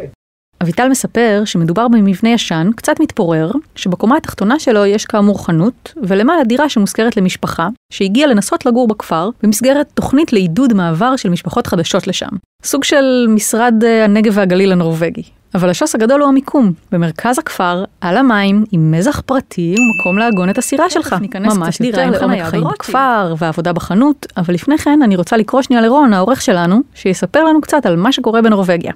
אביטל 0.62 0.88
מספר 0.88 1.43
שמדובר 1.44 1.89
במבנה 1.89 2.31
ישן, 2.31 2.70
קצת 2.77 3.01
מתפורר, 3.01 3.51
שבקומה 3.74 4.17
התחתונה 4.17 4.58
שלו 4.58 4.86
יש 4.86 5.05
כאמור 5.05 5.46
חנות, 5.46 5.94
ולמעלה 6.03 6.44
דירה 6.44 6.69
שמושכרת 6.69 7.17
למשפחה, 7.17 7.69
שהגיעה 7.93 8.29
לנסות 8.29 8.67
לגור 8.67 8.89
בכפר, 8.89 9.29
במסגרת 9.43 9.86
תוכנית 9.94 10.32
לעידוד 10.32 10.72
מעבר 10.72 11.17
של 11.17 11.29
משפחות 11.29 11.67
חדשות 11.67 12.06
לשם. 12.06 12.31
סוג 12.65 12.84
של 12.84 13.27
משרד 13.29 13.74
אה, 13.84 14.05
הנגב 14.05 14.32
והגליל 14.36 14.72
הנורבגי. 14.72 15.22
אבל 15.55 15.71
השוס 15.71 15.94
הגדול 15.94 16.21
הוא 16.21 16.29
המיקום, 16.29 16.73
במרכז 16.93 17.39
הכפר, 17.39 17.85
על 18.01 18.17
המים, 18.17 18.65
עם 18.73 18.91
מזח 18.91 19.21
פרטי 19.21 19.75
ומקום 19.79 20.19
לעגון 20.19 20.51
את 20.51 20.59
הסירה 20.59 20.91
שלך. 20.91 21.17
ממש 21.41 21.82
דירה 21.82 22.05
עם 22.05 22.15
חנות 22.15 22.39
חיים 22.43 22.65
בכפר, 22.65 23.35
ועבודה 23.39 23.73
בחנות, 23.73 24.27
אבל 24.37 24.55
לפני 24.55 24.79
כן 24.79 25.01
אני 25.03 25.17
רוצה 25.17 25.37
לקרוא 25.37 25.63
שנייה 25.63 25.82
לרון, 25.82 26.13
העורך 26.13 26.43
שלנו, 26.43 26.81
שיספר 26.94 27.44
לנו 27.44 27.61
קצת 27.61 27.87
על 27.87 27.97
מה 27.97 28.13
שקורה 28.13 28.43
בנורבגיה. 28.43 28.93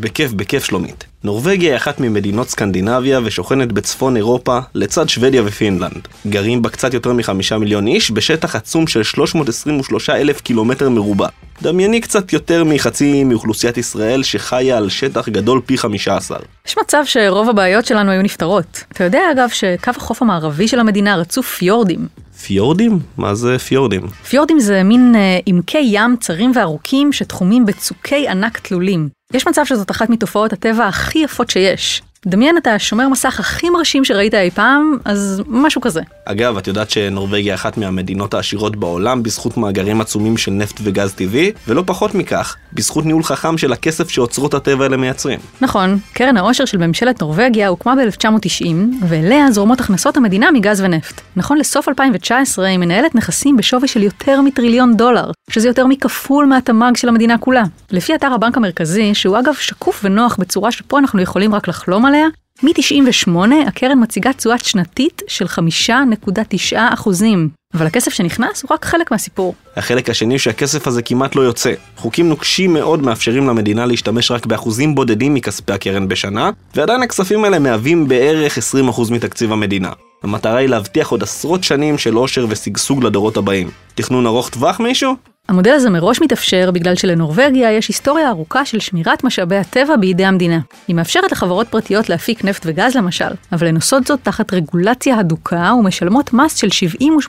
בכיף, 0.00 0.32
בכיף 0.32 0.64
שלומית. 0.64 1.04
נורבגיה 1.24 1.70
היא 1.70 1.76
אחת 1.76 2.00
ממדינות 2.00 2.48
סקנדינביה 2.48 3.20
ושוכנת 3.24 3.72
בצפון 3.72 4.16
אירופה 4.16 4.58
לצד 4.74 5.08
שוודיה 5.08 5.42
ופינלנד. 5.44 6.08
גרים 6.26 6.62
בה 6.62 6.68
קצת 6.68 6.94
יותר 6.94 7.12
מחמישה 7.12 7.58
מיליון 7.58 7.86
איש 7.86 8.10
בשטח 8.10 8.56
עצום 8.56 8.86
של 8.86 9.02
323 9.02 10.10
אלף 10.10 10.40
קילומטר 10.40 10.88
מרובע. 10.88 11.28
דמייני 11.62 12.00
קצת 12.00 12.32
יותר 12.32 12.64
מחצי 12.64 13.24
מאוכלוסיית 13.24 13.78
ישראל 13.78 14.22
שחיה 14.22 14.76
על 14.76 14.88
שטח 14.88 15.28
גדול 15.28 15.60
פי 15.66 15.78
15. 15.78 16.38
יש 16.66 16.78
מצב 16.78 17.02
שרוב 17.04 17.48
הבעיות 17.48 17.86
שלנו 17.86 18.10
היו 18.10 18.22
נפתרות. 18.22 18.84
אתה 18.92 19.04
יודע 19.04 19.20
אגב 19.32 19.48
שקו 19.48 19.90
החוף 19.96 20.22
המערבי 20.22 20.68
של 20.68 20.80
המדינה 20.80 21.16
רצוף 21.16 21.56
פיורדים. 21.56 22.06
פיורדים? 22.46 22.98
מה 23.16 23.34
זה 23.34 23.58
פיורדים? 23.58 24.02
פיורדים 24.28 24.60
זה 24.60 24.82
מין 24.82 25.14
אה, 25.16 25.38
עמקי 25.46 25.82
ים 25.84 26.16
צרים 26.20 26.52
וארוכים 26.54 27.12
שתחומים 27.12 27.66
בצוקי 27.66 28.28
ענק 28.28 28.58
תלולים. 28.58 29.08
יש 29.34 29.48
מצב 29.48 29.62
שזאת 29.64 29.90
אחת 29.90 30.10
מתופעות 30.10 30.52
הטבע 30.52 30.86
הכי 30.86 31.18
יפות 31.18 31.50
שיש. 31.50 32.02
דמיין 32.26 32.56
את 32.56 32.66
השומר 32.66 33.08
מסך 33.08 33.40
הכי 33.40 33.70
מרשים 33.70 34.04
שראית 34.04 34.34
אי 34.34 34.50
פעם, 34.50 34.96
אז 35.04 35.42
משהו 35.46 35.80
כזה. 35.80 36.00
אגב, 36.24 36.56
את 36.56 36.66
יודעת 36.66 36.90
שנורבגיה 36.90 37.54
אחת 37.54 37.76
מהמדינות 37.76 38.34
העשירות 38.34 38.76
בעולם 38.76 39.22
בזכות 39.22 39.56
מאגרים 39.56 40.00
עצומים 40.00 40.36
של 40.36 40.50
נפט 40.50 40.80
וגז 40.82 41.12
טבעי, 41.12 41.52
ולא 41.68 41.82
פחות 41.86 42.14
מכך, 42.14 42.56
בזכות 42.72 43.06
ניהול 43.06 43.22
חכם 43.22 43.58
של 43.58 43.72
הכסף 43.72 44.08
שאוצרות 44.08 44.54
הטבע 44.54 44.84
האלה 44.84 44.96
מייצרים. 44.96 45.38
נכון, 45.60 45.98
קרן 46.12 46.36
העושר 46.36 46.64
של 46.64 46.78
ממשלת 46.78 47.20
נורבגיה 47.20 47.68
הוקמה 47.68 47.94
ב-1990, 47.96 48.66
ואליה 49.08 49.50
זורמות 49.50 49.80
הכנסות 49.80 50.16
המדינה 50.16 50.50
מגז 50.50 50.80
ונפט. 50.80 51.20
נכון 51.36 51.58
לסוף 51.58 51.88
2019 51.88 52.66
היא 52.66 52.78
מנהלת 52.78 53.14
נכסים 53.14 53.56
בשווי 53.56 53.88
של 53.88 54.02
יותר 54.02 54.40
מטריליון 54.40 54.96
דולר, 54.96 55.30
שזה 55.50 55.68
יותר 55.68 55.86
מכפול 55.86 56.46
מהתמ"ג 56.46 56.96
של 56.96 57.08
המדינה 57.08 57.38
כולה. 57.38 57.64
לפי 57.90 58.14
אתר 58.14 58.32
הבנק 58.32 58.56
המרכזי, 58.56 59.14
שהוא 59.14 59.38
אגב 59.38 59.54
שקוף 59.54 60.00
ונוח 60.04 60.36
בצורה 60.38 60.72
שפה 60.72 60.98
אנחנו 60.98 61.20
יכולים 61.20 61.54
רק 61.54 61.68
לחלום 61.68 62.09
עליה, 62.10 62.26
מ-98 62.62 63.54
הקרן 63.66 64.02
מציגה 64.02 64.32
תשואה 64.32 64.58
שנתית 64.58 65.22
של 65.28 65.46
5.9 65.46 66.76
אחוזים. 66.94 67.48
אבל 67.74 67.86
הכסף 67.86 68.12
שנכנס 68.12 68.62
הוא 68.62 68.68
רק 68.72 68.84
חלק 68.84 69.10
מהסיפור. 69.10 69.54
החלק 69.76 70.10
השני 70.10 70.38
שהכסף 70.38 70.86
הזה 70.86 71.02
כמעט 71.02 71.36
לא 71.36 71.42
יוצא. 71.42 71.72
חוקים 71.96 72.28
נוקשים 72.28 72.72
מאוד 72.72 73.02
מאפשרים 73.02 73.46
למדינה 73.46 73.86
להשתמש 73.86 74.30
רק 74.30 74.46
באחוזים 74.46 74.94
בודדים 74.94 75.34
מכספי 75.34 75.72
הקרן 75.72 76.08
בשנה, 76.08 76.50
ועדיין 76.74 77.02
הכספים 77.02 77.44
האלה 77.44 77.58
מהווים 77.58 78.08
בערך 78.08 78.58
20% 78.58 79.12
מתקציב 79.12 79.52
המדינה. 79.52 79.92
המטרה 80.22 80.56
היא 80.56 80.68
להבטיח 80.68 81.08
עוד 81.08 81.22
עשרות 81.22 81.64
שנים 81.64 81.98
של 81.98 82.14
עושר 82.14 82.46
ושגשוג 82.48 83.04
לדורות 83.04 83.36
הבאים. 83.36 83.70
תכנון 83.94 84.26
ארוך 84.26 84.48
טווח 84.48 84.80
מישהו? 84.80 85.29
המודל 85.50 85.70
הזה 85.70 85.90
מראש 85.90 86.20
מתאפשר 86.20 86.70
בגלל 86.70 86.94
שלנורבגיה 86.94 87.72
יש 87.72 87.88
היסטוריה 87.88 88.28
ארוכה 88.28 88.64
של 88.64 88.80
שמירת 88.80 89.24
משאבי 89.24 89.56
הטבע 89.56 89.96
בידי 89.96 90.24
המדינה. 90.24 90.58
היא 90.88 90.96
מאפשרת 90.96 91.32
לחברות 91.32 91.68
פרטיות 91.68 92.08
להפיק 92.08 92.44
נפט 92.44 92.62
וגז 92.66 92.96
למשל, 92.96 93.30
אבל 93.52 93.66
הן 93.66 93.74
עושות 93.74 94.06
זאת 94.06 94.20
תחת 94.22 94.52
רגולציה 94.52 95.18
הדוקה 95.18 95.72
ומשלמות 95.78 96.32
מס 96.32 96.56
של 96.56 96.68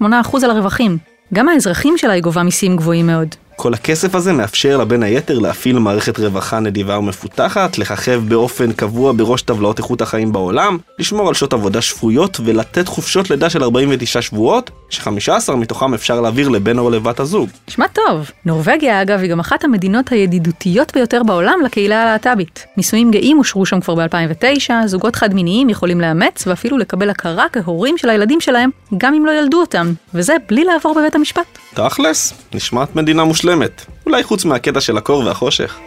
78% 0.01 0.03
על 0.43 0.51
הרווחים. 0.51 0.97
גם 1.33 1.49
האזרחים 1.49 1.97
שלה 1.97 2.13
היא 2.13 2.23
גובה 2.23 2.43
מיסים 2.43 2.75
גבוהים 2.75 3.07
מאוד. 3.07 3.35
כל 3.61 3.73
הכסף 3.73 4.15
הזה 4.15 4.33
מאפשר 4.33 4.77
לה 4.77 4.85
בין 4.85 5.03
היתר 5.03 5.39
להפעיל 5.39 5.79
מערכת 5.79 6.19
רווחה 6.19 6.59
נדיבה 6.59 6.97
ומפותחת, 6.97 7.77
לככב 7.77 8.21
באופן 8.27 8.71
קבוע 8.71 9.13
בראש 9.15 9.41
טבלאות 9.41 9.77
איכות 9.77 10.01
החיים 10.01 10.31
בעולם, 10.31 10.77
לשמור 10.99 11.27
על 11.27 11.33
שעות 11.33 11.53
עבודה 11.53 11.81
שפויות 11.81 12.39
ולתת 12.45 12.87
חופשות 12.87 13.29
לידה 13.29 13.49
של 13.49 13.63
49 13.63 14.21
שבועות, 14.21 14.71
ש-15 14.89 15.55
מתוכם 15.55 15.93
אפשר 15.93 16.21
להעביר 16.21 16.49
לבן 16.49 16.79
או 16.79 16.89
לבת 16.89 17.19
הזוג. 17.19 17.49
נשמע 17.67 17.85
טוב. 17.87 18.31
נורבגיה, 18.45 19.01
אגב, 19.01 19.19
היא 19.19 19.31
גם 19.31 19.39
אחת 19.39 19.63
המדינות 19.63 20.11
הידידותיות 20.11 20.93
ביותר 20.93 21.23
בעולם 21.23 21.59
לקהילה 21.65 22.01
הלהט"בית. 22.01 22.65
נישואים 22.77 23.11
גאים 23.11 23.39
אושרו 23.39 23.65
שם 23.65 23.81
כבר 23.81 23.95
ב-2009, 23.95 24.71
זוגות 24.85 25.15
חד-מיניים 25.15 25.69
יכולים 25.69 26.01
לאמץ 26.01 26.47
ואפילו 26.47 26.77
לקבל 26.77 27.09
הכרה 27.09 27.45
כהורים 27.51 27.97
של 27.97 28.09
הילדים 28.09 28.41
שלהם, 28.41 28.69
גם 28.97 29.13
אם 29.13 29.25
לא 29.25 29.31
ילדו 29.31 29.59
אותם, 29.61 29.93
וזה 30.13 30.33
בלי 30.49 30.63
לעבור 30.63 30.95
בבית 30.99 31.15
המשפט. 31.15 31.57
תכלס, 31.75 32.33
נשמעת 32.53 32.95
מדינה 32.95 33.23
מושלמת. 33.23 33.85
אולי 34.05 34.23
חוץ 34.23 34.45
מהקטע 34.45 34.81
של 34.81 34.97
הקור 34.97 35.25
והחושך. 35.25 35.79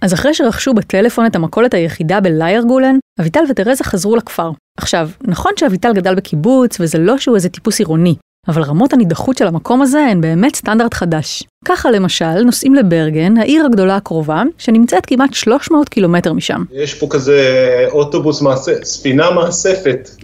אז 0.00 0.14
אחרי 0.14 0.34
שרכשו 0.34 0.74
בטלפון 0.74 1.26
את 1.26 1.36
המכולת 1.36 1.74
היחידה 1.74 2.20
בליירגולן, 2.20 2.96
אביטל 3.20 3.40
ותרזה 3.50 3.84
חזרו 3.84 4.16
לכפר. 4.16 4.50
עכשיו, 4.78 5.08
נכון 5.22 5.52
שאביטל 5.56 5.92
גדל 5.92 6.14
בקיבוץ, 6.14 6.80
וזה 6.80 6.98
לא 6.98 7.18
שהוא 7.18 7.36
איזה 7.36 7.48
טיפוס 7.48 7.78
עירוני, 7.78 8.14
אבל 8.48 8.62
רמות 8.62 8.92
הנידחות 8.92 9.38
של 9.38 9.46
המקום 9.46 9.82
הזה 9.82 10.00
הן 10.00 10.20
באמת 10.20 10.56
סטנדרט 10.56 10.94
חדש. 10.94 11.42
ככה 11.64 11.90
למשל, 11.90 12.42
נוסעים 12.42 12.74
לברגן, 12.74 13.36
העיר 13.36 13.66
הגדולה 13.66 13.96
הקרובה, 13.96 14.42
שנמצאת 14.58 15.06
כמעט 15.06 15.34
300 15.34 15.88
קילומטר 15.88 16.32
משם. 16.32 16.64
יש 16.72 16.94
פה 16.94 17.06
כזה 17.10 17.40
אוטובוס 17.90 18.42
מאסף, 18.42 18.84
ספינה 18.84 19.30
מאספת. 19.30 20.08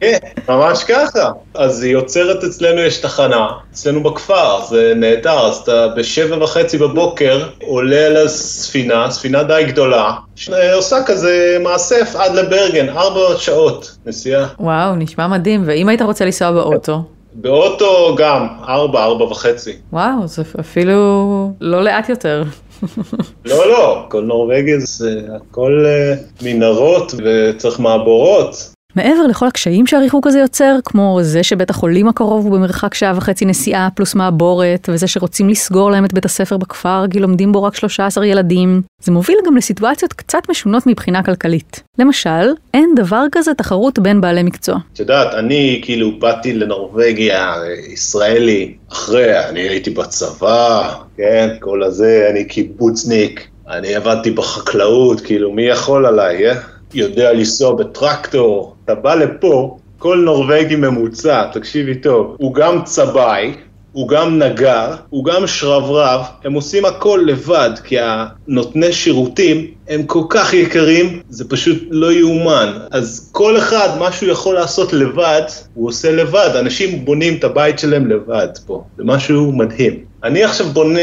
כן, 0.00 0.18
ממש 0.48 0.84
ככה. 0.84 1.30
אז 1.54 1.82
היא 1.82 1.96
עוצרת 1.96 2.44
אצלנו, 2.44 2.80
יש 2.80 2.98
תחנה, 2.98 3.48
אצלנו 3.72 4.02
בכפר, 4.02 4.64
זה 4.68 4.92
נהדר, 4.96 5.46
אז 5.46 5.56
אתה 5.56 5.88
בשבע 5.88 6.44
וחצי 6.44 6.78
בבוקר 6.78 7.48
עולה 7.62 8.08
לספינה, 8.08 9.10
ספינה 9.10 9.42
די 9.42 9.64
גדולה, 9.68 10.12
שעושה 10.36 10.96
כזה 11.06 11.56
מאסף 11.60 12.16
עד 12.16 12.34
לברגן, 12.34 12.88
ארבע 12.88 13.38
שעות 13.38 13.96
נסיעה. 14.06 14.46
וואו, 14.60 14.94
נשמע 14.94 15.26
מדהים, 15.26 15.62
ואם 15.66 15.88
היית 15.88 16.02
רוצה 16.02 16.24
לנסוע 16.24 16.52
באוטו? 16.52 17.02
באוטו 17.34 18.14
גם, 18.18 18.46
ארבע, 18.68 19.04
ארבע 19.04 19.24
וחצי. 19.24 19.72
וואו, 19.92 20.26
זה 20.26 20.42
אפילו 20.60 21.52
לא 21.60 21.84
לאט 21.84 22.08
יותר. 22.08 22.42
לא, 23.44 23.68
לא, 23.68 24.06
כל 24.08 24.22
נורבגיה 24.22 24.78
זה 24.78 25.20
הכל 25.36 25.84
אה, 25.86 26.14
מנהרות 26.42 27.14
וצריך 27.24 27.80
מעבורות. 27.80 28.73
מעבר 28.96 29.26
לכל 29.26 29.46
הקשיים 29.46 29.86
שהריחוק 29.86 30.26
הזה 30.26 30.38
יוצר, 30.38 30.76
כמו 30.84 31.18
זה 31.22 31.42
שבית 31.42 31.70
החולים 31.70 32.08
הקרוב 32.08 32.44
הוא 32.44 32.52
במרחק 32.52 32.94
שעה 32.94 33.12
וחצי 33.16 33.44
נסיעה 33.44 33.88
פלוס 33.94 34.14
מעבורת, 34.14 34.88
וזה 34.92 35.06
שרוצים 35.06 35.48
לסגור 35.48 35.90
להם 35.90 36.04
את 36.04 36.12
בית 36.12 36.24
הספר 36.24 36.56
בכפר 36.56 37.04
כי 37.10 37.20
לומדים 37.20 37.52
בו 37.52 37.62
רק 37.62 37.74
13 37.74 38.26
ילדים, 38.26 38.82
זה 39.02 39.12
מוביל 39.12 39.38
גם 39.46 39.56
לסיטואציות 39.56 40.12
קצת 40.12 40.38
משונות 40.50 40.86
מבחינה 40.86 41.22
כלכלית. 41.22 41.82
למשל, 41.98 42.52
אין 42.74 42.90
דבר 42.96 43.24
כזה 43.32 43.54
תחרות 43.54 43.98
בין 43.98 44.20
בעלי 44.20 44.42
מקצוע. 44.42 44.76
את 44.92 45.00
יודעת, 45.00 45.34
אני 45.34 45.80
כאילו 45.84 46.18
באתי 46.18 46.52
לנורבגיה, 46.52 47.54
ישראלי, 47.92 48.74
אחרי, 48.92 49.48
אני 49.48 49.60
הייתי 49.60 49.90
בצבא, 49.90 50.94
כן, 51.16 51.48
כל 51.60 51.82
הזה, 51.82 52.26
אני 52.30 52.44
קיבוצניק, 52.44 53.48
אני 53.68 53.94
עבדתי 53.94 54.30
בחקלאות, 54.30 55.20
כאילו, 55.20 55.52
מי 55.52 55.62
יכול 55.62 56.06
עליי, 56.06 56.50
אה? 56.50 56.54
יודע 56.94 57.32
לנסוע 57.32 57.74
בטרקטור, 57.74 58.73
אתה 58.84 58.94
בא 58.94 59.14
לפה, 59.14 59.78
כל 59.98 60.22
נורבגי 60.24 60.76
ממוצע, 60.76 61.44
תקשיבי 61.52 61.94
טוב, 61.94 62.36
הוא 62.38 62.54
גם 62.54 62.84
צבעי, 62.84 63.54
הוא 63.92 64.08
גם 64.08 64.38
נגר, 64.38 64.94
הוא 65.10 65.24
גם 65.24 65.46
שרברב, 65.46 66.20
הם 66.44 66.52
עושים 66.52 66.84
הכל 66.84 67.24
לבד, 67.26 67.70
כי 67.84 67.96
הנותני 68.00 68.92
שירותים 68.92 69.66
הם 69.88 70.02
כל 70.02 70.22
כך 70.28 70.54
יקרים, 70.54 71.22
זה 71.28 71.48
פשוט 71.48 71.82
לא 71.90 72.12
יאומן. 72.12 72.78
אז 72.90 73.28
כל 73.32 73.58
אחד, 73.58 73.88
מה 73.98 74.12
שהוא 74.12 74.30
יכול 74.30 74.54
לעשות 74.54 74.92
לבד, 74.92 75.42
הוא 75.74 75.88
עושה 75.88 76.12
לבד. 76.12 76.50
אנשים 76.58 77.04
בונים 77.04 77.34
את 77.34 77.44
הבית 77.44 77.78
שלהם 77.78 78.10
לבד 78.10 78.48
פה, 78.66 78.84
זה 78.96 79.04
משהו 79.04 79.52
מדהים. 79.52 80.04
אני 80.24 80.44
עכשיו 80.44 80.66
בונה, 80.66 81.00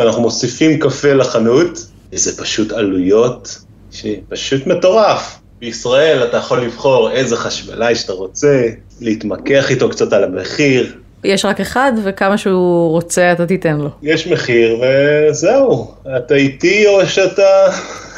אנחנו 0.00 0.22
מוסיפים 0.22 0.78
קפה 0.78 1.12
לחנות, 1.12 1.86
וזה 2.12 2.42
פשוט 2.42 2.72
עלויות 2.72 3.58
שפשוט 3.90 4.66
מטורף. 4.66 5.41
בישראל 5.62 6.24
אתה 6.24 6.36
יכול 6.36 6.62
לבחור 6.62 7.10
איזה 7.10 7.36
חשמלאי 7.36 7.94
שאתה 7.94 8.12
רוצה, 8.12 8.68
להתמקח 9.00 9.70
איתו 9.70 9.90
קצת 9.90 10.12
על 10.12 10.24
המחיר. 10.24 10.92
יש 11.24 11.44
רק 11.44 11.60
אחד, 11.60 11.92
וכמה 12.04 12.38
שהוא 12.38 12.90
רוצה 12.90 13.32
אתה 13.32 13.46
תיתן 13.46 13.76
לו. 13.76 13.88
יש 14.02 14.26
מחיר 14.26 14.80
וזהו, 14.80 15.94
אתה 16.16 16.34
איתי 16.34 16.86
או 16.86 17.06
שאתה... 17.06 17.66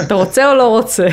אתה 0.01 0.15
רוצה 0.15 0.51
או 0.51 0.55
לא 0.55 0.69
רוצה? 0.69 1.07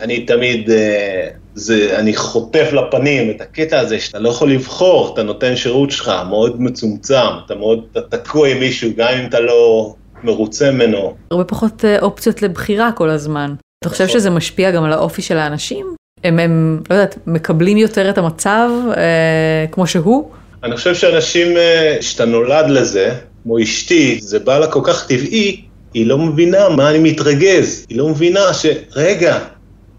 אני 0.00 0.26
תמיד, 0.26 0.70
אה, 0.70 1.28
זה, 1.54 1.96
אני 1.98 2.16
חוטף 2.16 2.72
לפנים 2.72 3.30
את 3.30 3.40
הקטע 3.40 3.80
הזה 3.80 4.00
שאתה 4.00 4.18
לא 4.18 4.28
יכול 4.28 4.52
לבחור, 4.52 5.14
אתה 5.14 5.22
נותן 5.22 5.56
שירות 5.56 5.90
שלך 5.90 6.12
מאוד 6.28 6.62
מצומצם, 6.62 7.14
אתה 7.46 7.54
מאוד, 7.54 7.84
אתה 7.92 8.16
תקוע 8.16 8.48
עם 8.48 8.60
מישהו, 8.60 8.90
גם 8.96 9.08
אם 9.08 9.26
אתה 9.28 9.40
לא 9.40 9.94
מרוצה 10.24 10.70
ממנו. 10.70 11.14
הרבה 11.30 11.44
פחות 11.44 11.84
אה, 11.84 11.98
אופציות 12.02 12.42
לבחירה 12.42 12.92
כל 12.92 13.10
הזמן. 13.10 13.54
אתה 13.80 13.88
חושב 13.88 14.08
שזה 14.08 14.30
משפיע 14.30 14.70
גם 14.70 14.84
על 14.84 14.92
האופי 14.92 15.22
של 15.22 15.38
האנשים? 15.38 15.86
הם, 16.24 16.38
הם, 16.38 16.80
לא 16.90 16.94
יודעת, 16.94 17.18
מקבלים 17.26 17.76
יותר 17.76 18.10
את 18.10 18.18
המצב 18.18 18.68
אה, 18.96 19.64
כמו 19.72 19.86
שהוא? 19.86 20.30
אני 20.64 20.76
חושב 20.76 20.94
שאנשים, 20.94 21.56
אה, 21.56 21.96
שאתה 22.00 22.24
נולד 22.24 22.70
לזה, 22.70 23.14
כמו 23.42 23.62
אשתי, 23.62 24.18
זה 24.22 24.38
בא 24.38 24.58
לה 24.58 24.66
כל 24.66 24.80
כך 24.84 25.06
טבעי, 25.06 25.62
היא 25.94 26.06
לא 26.06 26.18
מבינה 26.18 26.68
מה 26.68 26.90
אני 26.90 26.98
מתרגז, 26.98 27.86
היא 27.88 27.98
לא 27.98 28.08
מבינה 28.08 28.40
שרגע, 28.52 29.38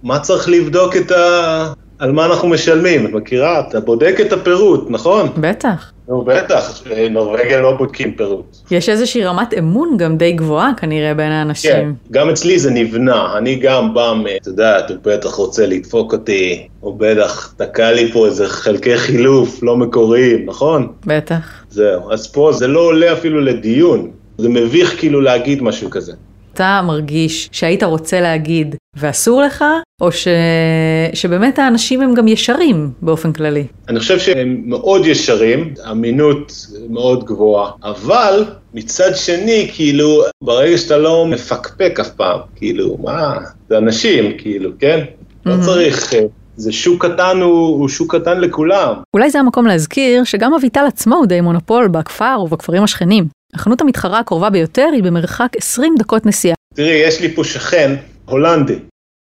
מה 0.04 0.20
צריך 0.20 0.50
לבדוק 0.50 0.98
את 0.98 1.12
ה... 1.12 1.74
על 2.00 2.12
מה 2.12 2.26
אנחנו 2.26 2.48
משלמים, 2.48 3.06
את 3.06 3.12
מכירה? 3.12 3.64
אתה 3.70 3.80
בודק 3.80 4.18
את 4.22 4.34
הפירוט, 4.34 4.86
נכון? 4.90 5.30
בטח. 5.38 5.92
נו, 6.08 6.22
בטח, 6.22 6.84
נורבגיה 7.12 7.62
לא 7.62 7.72
בודקים 7.78 8.14
פירוט. 8.16 8.58
יש 8.72 8.90
איזושהי 8.90 9.24
רמת 9.24 9.54
אמון 9.58 9.98
גם 9.98 10.18
די 10.18 10.32
גבוהה 10.32 10.72
כנראה 10.78 11.14
בין 11.14 11.32
האנשים. 11.32 11.72
כן, 11.72 11.90
גם 12.12 12.30
אצלי 12.30 12.60
זה 12.60 12.72
נבנה, 12.72 13.38
אני 13.38 13.56
גם 13.56 13.94
בא 13.94 14.14
מ... 14.14 14.28
את 14.42 14.48
יודעת, 14.48 14.90
הוא 14.90 14.98
בטח 15.04 15.34
רוצה 15.34 15.66
לדפוק 15.66 16.14
אותי, 16.14 16.68
הוא 16.80 16.96
בטח 16.98 17.54
תקע 17.58 17.92
לי 17.92 18.12
פה 18.12 18.26
איזה 18.26 18.48
חלקי 18.48 18.98
חילוף 18.98 19.64
לא 19.64 19.78
מקוריים, 19.78 20.46
נכון? 20.46 20.88
בטח. 21.06 21.64
זהו, 21.70 22.12
אז 22.12 22.32
פה 22.32 22.52
זה 22.54 22.68
לא 22.68 22.80
עולה 22.80 23.14
אפילו 23.14 23.42
לדיון, 23.42 24.12
זה 24.38 24.50
מביך 24.50 25.00
כאילו 25.00 25.22
להגיד 25.22 25.64
משהו 25.64 25.90
כזה. 25.90 26.14
אתה 26.54 26.82
מרגיש 26.84 27.50
שהיית 27.52 27.84
רוצה 27.84 28.22
להגיד, 28.22 28.76
ואסור 29.00 29.42
לך, 29.42 29.64
או 30.02 30.12
ש... 30.12 30.28
שבאמת 31.14 31.60
האנשים 31.60 32.02
הם 32.02 32.14
גם 32.14 32.28
ישרים 32.28 32.90
באופן 33.02 33.34
כללי. 33.34 33.66
אני 33.90 34.00
חושב 34.00 34.20
שהם 34.20 34.62
מאוד 34.66 35.06
ישרים, 35.06 35.74
אמינות 35.92 36.68
מאוד 36.90 37.24
גבוהה, 37.24 37.72
אבל 37.84 38.46
מצד 38.74 39.16
שני, 39.16 39.70
כאילו, 39.74 40.24
ברגע 40.44 40.78
שאתה 40.78 40.98
לא 40.98 41.26
מפקפק 41.26 42.00
אף 42.02 42.10
פעם, 42.10 42.40
כאילו, 42.56 42.98
מה, 43.04 43.38
זה 43.70 43.78
אנשים, 43.78 44.38
כאילו, 44.38 44.72
כן? 44.80 45.00
לא 45.46 45.56
צריך, 45.66 46.14
אה, 46.14 46.20
זה 46.56 46.72
שוק 46.72 47.06
קטן, 47.06 47.38
הוא, 47.42 47.80
הוא 47.80 47.90
שוק 47.90 48.16
קטן 48.16 48.42
לכולם. 48.42 48.94
אולי 49.14 49.30
זה 49.30 49.40
המקום 49.40 49.68
להזכיר 49.68 50.24
שגם 50.24 50.54
אביטל 50.54 50.86
עצמו 50.88 51.16
הוא 51.16 51.26
די 51.26 51.42
מונופול 51.42 51.88
בכפר 51.88 52.40
ובכפרים 52.44 52.84
השכנים. 52.84 53.28
החנות 53.54 53.82
המתחרה 53.82 54.20
הקרובה 54.20 54.50
ביותר 54.50 54.90
היא 54.94 55.04
במרחק 55.04 55.50
20 55.58 55.96
דקות 56.00 56.26
נסיעה. 56.26 56.56
תראי, 56.76 57.02
יש 57.08 57.22
לי 57.22 57.36
פה 57.36 57.44
שכן 57.44 57.96
הולנדי. 58.30 58.76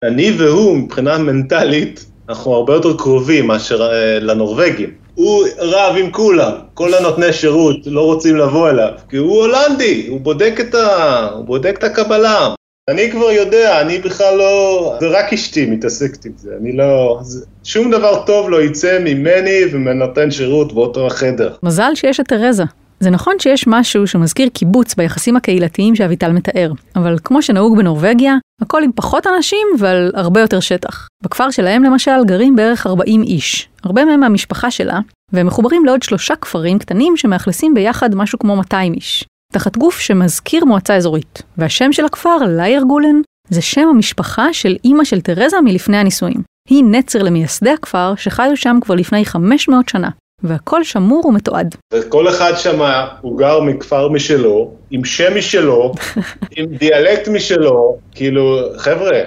אני 0.03 0.31
והוא, 0.37 0.77
מבחינה 0.77 1.17
מנטלית, 1.17 2.05
אנחנו 2.29 2.53
הרבה 2.53 2.73
יותר 2.73 2.97
קרובים 2.97 3.47
מאשר 3.47 3.81
אה, 3.81 4.19
לנורבגים. 4.19 4.89
הוא 5.15 5.45
רב 5.57 5.95
עם 5.97 6.11
כולם, 6.11 6.51
כל 6.73 6.93
הנותני 6.93 7.33
שירות 7.33 7.77
לא 7.85 8.01
רוצים 8.01 8.35
לבוא 8.35 8.69
אליו, 8.69 8.91
כי 9.09 9.17
הוא 9.17 9.41
הולנדי, 9.41 10.07
הוא 10.07 10.21
בודק 10.21 10.57
את, 10.59 10.75
ה... 10.75 11.29
הוא 11.35 11.45
בודק 11.45 11.75
את 11.77 11.83
הקבלה. 11.83 12.53
אני 12.89 13.11
כבר 13.11 13.31
יודע, 13.31 13.81
אני 13.81 13.99
בכלל 13.99 14.37
לא... 14.37 14.95
זה 14.99 15.07
רק 15.07 15.33
אשתי 15.33 15.65
מתעסקת 15.65 16.25
עם 16.25 16.31
זה, 16.37 16.49
אני 16.61 16.77
לא... 16.77 17.19
זה... 17.21 17.45
שום 17.63 17.91
דבר 17.91 18.25
טוב 18.25 18.49
לא 18.49 18.61
יצא 18.61 18.99
ממני 18.99 19.59
ומנותן 19.71 20.31
שירות 20.31 20.73
באותו 20.73 21.07
החדר. 21.07 21.53
מזל 21.63 21.91
שיש 21.95 22.19
את 22.19 22.27
תרזה. 22.27 22.63
זה 23.01 23.09
נכון 23.09 23.35
שיש 23.39 23.67
משהו 23.67 24.07
שמזכיר 24.07 24.49
קיבוץ 24.49 24.95
ביחסים 24.95 25.35
הקהילתיים 25.35 25.95
שאביטל 25.95 26.31
מתאר, 26.31 26.71
אבל 26.95 27.17
כמו 27.23 27.41
שנהוג 27.41 27.77
בנורבגיה, 27.77 28.35
הכל 28.61 28.83
עם 28.83 28.91
פחות 28.95 29.27
אנשים 29.27 29.67
ועל 29.79 30.11
הרבה 30.15 30.41
יותר 30.41 30.59
שטח. 30.59 31.07
בכפר 31.23 31.51
שלהם 31.51 31.83
למשל 31.83 32.25
גרים 32.25 32.55
בערך 32.55 32.87
40 32.87 33.23
איש, 33.23 33.69
הרבה 33.83 34.05
מהם 34.05 34.19
מהמשפחה 34.19 34.71
שלה, 34.71 34.99
והם 35.33 35.47
מחוברים 35.47 35.85
לעוד 35.85 36.03
שלושה 36.03 36.35
כפרים 36.35 36.79
קטנים 36.79 37.17
שמאכלסים 37.17 37.73
ביחד 37.73 38.15
משהו 38.15 38.39
כמו 38.39 38.55
200 38.55 38.93
איש. 38.93 39.25
תחת 39.53 39.77
גוף 39.77 39.99
שמזכיר 39.99 40.65
מועצה 40.65 40.95
אזורית, 40.95 41.41
והשם 41.57 41.93
של 41.93 42.05
הכפר, 42.05 42.37
לייר 42.47 42.83
גולן, 42.83 43.21
זה 43.49 43.61
שם 43.61 43.87
המשפחה 43.89 44.53
של 44.53 44.75
אימא 44.83 45.03
של 45.03 45.21
תרזה 45.21 45.61
מלפני 45.61 45.97
הנישואים. 45.97 46.41
היא 46.69 46.83
נצר 46.83 47.23
למייסדי 47.23 47.69
הכפר 47.69 48.13
שחיו 48.15 48.51
שם 48.55 48.77
כבר 48.81 48.95
לפני 48.95 49.25
500 49.25 49.89
שנה. 49.89 50.09
והכל 50.43 50.83
שמור 50.83 51.25
ומתועד. 51.25 51.75
וכל 51.93 52.29
אחד 52.29 52.51
שם 52.55 52.81
הוא 53.21 53.37
גר 53.37 53.59
מכפר 53.59 54.09
משלו, 54.09 54.71
עם 54.91 55.05
שם 55.05 55.37
משלו, 55.37 55.91
עם 56.57 56.65
דיאלקט 56.65 57.27
משלו, 57.27 57.97
כאילו, 58.11 58.59
חבר'ה, 58.77 59.19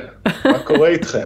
מה 0.44 0.58
קורה 0.58 0.88
איתכם? 0.88 1.22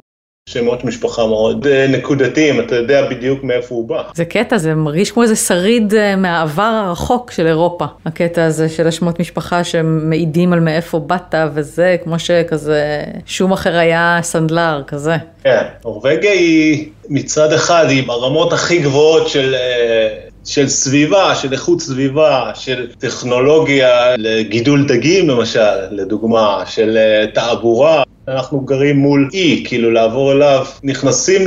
שמות 0.53 0.85
משפחה 0.85 1.27
מאוד 1.27 1.67
אה, 1.67 1.87
נקודתיים, 1.87 2.61
אתה 2.61 2.77
יודע 2.77 3.09
בדיוק 3.09 3.45
מאיפה 3.45 3.75
הוא 3.75 3.89
בא. 3.89 4.03
זה 4.15 4.25
קטע, 4.25 4.59
זה 4.59 4.75
מרגיש 4.75 5.11
כמו 5.11 5.23
איזה 5.23 5.37
שריד 5.37 5.95
אה, 5.95 6.17
מהעבר 6.17 6.83
הרחוק 6.87 7.31
של 7.31 7.47
אירופה. 7.47 7.85
הקטע 8.07 8.45
הזה 8.45 8.69
של 8.69 8.87
השמות 8.87 9.21
משפחה 9.21 9.65
שמעידים 9.65 10.53
על 10.53 10.61
מאיפה 10.61 10.99
באת 10.99 11.35
וזה, 11.55 11.97
כמו 12.05 12.19
שכזה 12.19 13.05
שום 13.27 13.53
אחר 13.53 13.77
היה 13.77 14.19
סנדלר, 14.23 14.83
כזה. 14.87 15.17
כן, 15.45 15.63
נורבגיה 15.85 16.33
היא 16.33 16.89
מצד 17.09 17.53
אחד, 17.53 17.87
היא 17.89 18.07
ברמות 18.07 18.53
הכי 18.53 18.79
גבוהות 18.79 19.29
של... 19.29 19.55
אה, 19.55 20.29
של 20.45 20.69
סביבה, 20.69 21.35
של 21.35 21.53
איכות 21.53 21.81
סביבה, 21.81 22.51
של 22.55 22.87
טכנולוגיה 22.99 24.17
לגידול 24.17 24.87
דגים 24.89 25.29
למשל, 25.29 25.61
לדוגמה, 25.91 26.63
של 26.67 26.99
תעבורה. 27.35 28.03
אנחנו 28.29 28.61
גרים 28.61 28.97
מול 28.97 29.29
אי, 29.33 29.65
כאילו 29.67 29.91
לעבור 29.91 30.33
אליו, 30.33 30.67
נכנסים 30.83 31.43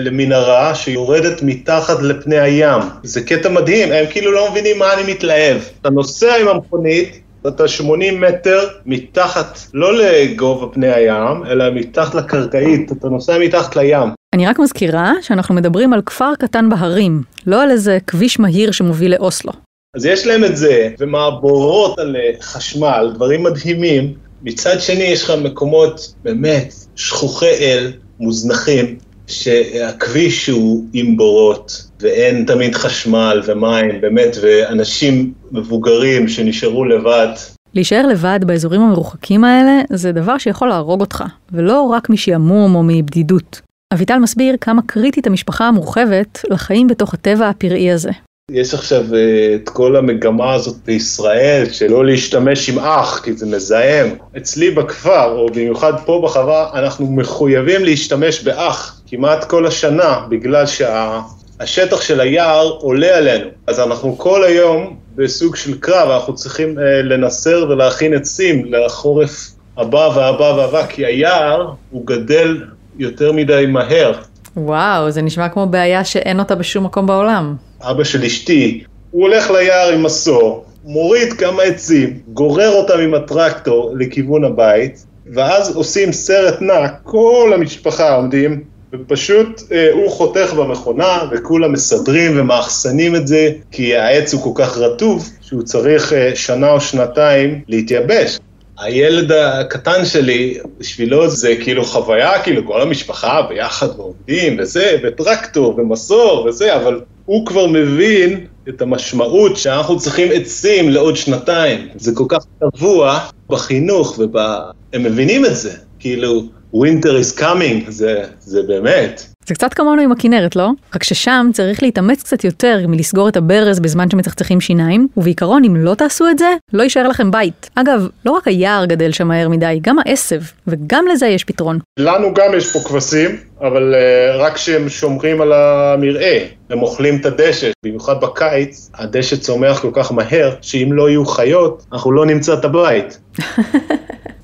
למנהרה 0.00 0.74
שיורדת 0.74 1.42
מתחת 1.42 2.02
לפני 2.02 2.38
הים. 2.38 2.82
זה 3.02 3.22
קטע 3.22 3.48
מדהים, 3.48 3.92
הם 3.92 4.04
כאילו 4.10 4.32
לא 4.32 4.50
מבינים 4.50 4.78
מה 4.78 4.94
אני 4.94 5.12
מתלהב. 5.12 5.56
אתה 5.80 5.90
נוסע 5.90 6.34
עם 6.40 6.48
המכונית, 6.48 7.20
אתה 7.48 7.68
80 7.68 8.20
מטר 8.20 8.58
מתחת, 8.86 9.58
לא 9.74 9.98
לגובה 9.98 10.66
פני 10.74 10.92
הים, 10.92 11.44
אלא 11.50 11.64
מתחת 11.74 12.14
לקרקעית, 12.14 12.92
אתה 12.92 13.08
נוסע 13.08 13.38
מתחת 13.38 13.76
לים. 13.76 14.08
אני 14.34 14.46
רק 14.46 14.58
מזכירה 14.58 15.12
שאנחנו 15.22 15.54
מדברים 15.54 15.92
על 15.92 16.02
כפר 16.02 16.32
קטן 16.38 16.68
בהרים, 16.68 17.22
לא 17.46 17.62
על 17.62 17.70
איזה 17.70 17.98
כביש 18.06 18.40
מהיר 18.40 18.70
שמוביל 18.70 19.14
לאוסלו. 19.14 19.52
אז 19.96 20.06
יש 20.06 20.26
להם 20.26 20.44
את 20.44 20.56
זה, 20.56 20.88
ומעבורות 20.98 21.98
על 21.98 22.16
אה, 22.16 22.30
חשמל, 22.40 23.10
דברים 23.14 23.42
מדהימים. 23.42 24.27
מצד 24.42 24.80
שני, 24.80 25.04
יש 25.04 25.24
לך 25.24 25.30
מקומות 25.30 26.14
באמת 26.24 26.74
שכוחי 26.96 27.54
אל, 27.60 27.92
מוזנחים, 28.20 28.98
שהכביש 29.26 30.46
הוא 30.48 30.84
עם 30.92 31.16
בורות, 31.16 31.86
ואין 32.00 32.44
תמיד 32.46 32.74
חשמל 32.74 33.42
ומים, 33.46 34.00
באמת, 34.00 34.36
ואנשים 34.42 35.32
מבוגרים 35.52 36.28
שנשארו 36.28 36.84
לבד. 36.84 37.28
להישאר 37.74 38.06
לבד 38.06 38.40
באזורים 38.46 38.80
המרוחקים 38.80 39.44
האלה 39.44 39.80
זה 39.92 40.12
דבר 40.12 40.38
שיכול 40.38 40.68
להרוג 40.68 41.00
אותך, 41.00 41.24
ולא 41.52 41.82
רק 41.82 42.10
משעמום 42.10 42.74
או 42.74 42.82
מבדידות. 42.82 43.60
אביטל 43.94 44.18
מסביר 44.18 44.56
כמה 44.60 44.82
קריטית 44.86 45.26
המשפחה 45.26 45.68
המורחבת 45.68 46.44
לחיים 46.50 46.86
בתוך 46.86 47.14
הטבע 47.14 47.48
הפראי 47.48 47.90
הזה. 47.90 48.10
יש 48.52 48.74
עכשיו 48.74 49.14
אה, 49.14 49.54
את 49.54 49.68
כל 49.68 49.96
המגמה 49.96 50.54
הזאת 50.54 50.76
בישראל, 50.86 51.64
שלא 51.72 52.06
להשתמש 52.06 52.68
עם 52.68 52.78
אח, 52.78 53.20
כי 53.24 53.32
זה 53.32 53.46
מזהם. 53.46 54.14
אצלי 54.36 54.70
בכפר, 54.70 55.32
או 55.32 55.46
במיוחד 55.46 55.92
פה 56.06 56.20
בחווה, 56.24 56.70
אנחנו 56.74 57.06
מחויבים 57.06 57.84
להשתמש 57.84 58.42
באח 58.42 59.00
כמעט 59.06 59.44
כל 59.44 59.66
השנה, 59.66 60.20
בגלל 60.28 60.64
שהשטח 60.66 62.00
של 62.00 62.20
היער 62.20 62.68
עולה 62.80 63.16
עלינו. 63.16 63.48
אז 63.66 63.80
אנחנו 63.80 64.18
כל 64.18 64.44
היום 64.44 64.96
בסוג 65.16 65.56
של 65.56 65.78
קרב, 65.78 66.10
אנחנו 66.10 66.34
צריכים 66.34 66.78
אה, 66.78 67.02
לנסר 67.02 67.66
ולהכין 67.68 68.14
עצים 68.14 68.74
לחורף 68.74 69.50
הבא 69.76 70.10
והבא 70.16 70.54
והבא, 70.56 70.86
כי 70.86 71.06
היער 71.06 71.72
הוא 71.90 72.06
גדל 72.06 72.62
יותר 72.98 73.32
מדי 73.32 73.64
מהר. 73.68 74.12
וואו, 74.56 75.10
זה 75.10 75.22
נשמע 75.22 75.48
כמו 75.48 75.66
בעיה 75.66 76.04
שאין 76.04 76.38
אותה 76.38 76.54
בשום 76.54 76.84
מקום 76.84 77.06
בעולם. 77.06 77.67
אבא 77.82 78.04
של 78.04 78.24
אשתי, 78.24 78.84
הוא 79.10 79.22
הולך 79.22 79.50
ליער 79.50 79.92
עם 79.92 80.02
מסור, 80.02 80.64
מוריד 80.84 81.32
כמה 81.32 81.62
עצים, 81.62 82.18
גורר 82.28 82.72
אותם 82.72 82.98
עם 82.98 83.14
הטרקטור 83.14 83.94
לכיוון 83.98 84.44
הבית, 84.44 85.06
ואז 85.34 85.76
עושים 85.76 86.12
סרט 86.12 86.60
נע, 86.60 86.88
כל 87.02 87.52
המשפחה 87.54 88.14
עומדים, 88.14 88.64
ופשוט 88.92 89.62
אה, 89.72 89.90
הוא 89.92 90.10
חותך 90.10 90.54
במכונה, 90.54 91.18
וכולם 91.32 91.72
מסדרים 91.72 92.32
ומאחסנים 92.40 93.16
את 93.16 93.26
זה, 93.26 93.50
כי 93.70 93.96
העץ 93.96 94.34
הוא 94.34 94.42
כל 94.42 94.62
כך 94.62 94.78
רטוב, 94.78 95.30
שהוא 95.40 95.62
צריך 95.62 96.12
אה, 96.12 96.30
שנה 96.34 96.70
או 96.70 96.80
שנתיים 96.80 97.60
להתייבש. 97.68 98.38
הילד 98.80 99.32
הקטן 99.32 100.04
שלי, 100.04 100.58
בשבילו 100.78 101.30
זה 101.30 101.54
כאילו 101.62 101.84
חוויה, 101.84 102.42
כאילו 102.42 102.66
כל 102.66 102.82
המשפחה 102.82 103.42
ביחד 103.42 103.88
ועומדים 103.96 104.56
וזה, 104.58 104.96
וטרקטור 105.02 105.74
ומסור 105.78 106.44
וזה, 106.48 106.76
אבל 106.76 107.00
הוא 107.24 107.46
כבר 107.46 107.66
מבין 107.66 108.46
את 108.68 108.82
המשמעות 108.82 109.56
שאנחנו 109.56 109.98
צריכים 109.98 110.28
עצים 110.32 110.90
לעוד 110.90 111.16
שנתיים. 111.16 111.88
זה 111.96 112.12
כל 112.14 112.24
כך 112.28 112.44
טבוע 112.60 113.18
בחינוך, 113.48 114.18
והם 114.32 115.02
מבינים 115.02 115.44
את 115.44 115.56
זה, 115.56 115.72
כאילו, 115.98 116.42
winter 116.74 117.12
is 117.22 117.38
coming, 117.38 117.90
זה, 117.90 118.22
זה 118.40 118.62
באמת. 118.62 119.26
זה 119.48 119.54
קצת 119.54 119.74
כמונו 119.74 120.02
עם 120.02 120.12
הכנרת, 120.12 120.56
לא? 120.56 120.70
רק 120.94 121.02
ששם 121.02 121.50
צריך 121.52 121.82
להתאמץ 121.82 122.22
קצת 122.22 122.44
יותר 122.44 122.84
מלסגור 122.88 123.28
את 123.28 123.36
הברז 123.36 123.80
בזמן 123.80 124.10
שמצחצחים 124.10 124.60
שיניים, 124.60 125.08
ובעיקרון 125.16 125.64
אם 125.64 125.76
לא 125.76 125.94
תעשו 125.94 126.28
את 126.28 126.38
זה, 126.38 126.48
לא 126.72 126.82
יישאר 126.82 127.08
לכם 127.08 127.30
בית. 127.30 127.70
אגב, 127.74 128.08
לא 128.24 128.30
רק 128.30 128.48
היער 128.48 128.84
גדל 128.84 129.12
שם 129.12 129.28
מהר 129.28 129.48
מדי, 129.48 129.78
גם 129.82 129.96
העשב, 129.98 130.40
וגם 130.66 131.04
לזה 131.12 131.26
יש 131.26 131.44
פתרון. 131.44 131.78
לנו 131.98 132.34
גם 132.34 132.54
יש 132.56 132.72
פה 132.72 132.78
כבשים, 132.88 133.36
אבל 133.60 133.94
uh, 133.94 134.36
רק 134.36 134.54
כשהם 134.54 134.88
שומרים 134.88 135.40
על 135.40 135.52
המרעה, 135.52 136.38
הם 136.70 136.82
אוכלים 136.82 137.16
את 137.20 137.26
הדשא, 137.26 137.70
במיוחד 137.84 138.20
בקיץ, 138.20 138.90
הדשא 138.94 139.36
צומח 139.36 139.80
כל 139.80 139.90
כך 139.92 140.12
מהר, 140.12 140.54
שאם 140.60 140.88
לא 140.92 141.08
יהיו 141.08 141.26
חיות, 141.26 141.86
אנחנו 141.92 142.12
לא 142.12 142.26
נמצא 142.26 142.54
את 142.54 142.64
הבית. 142.64 143.20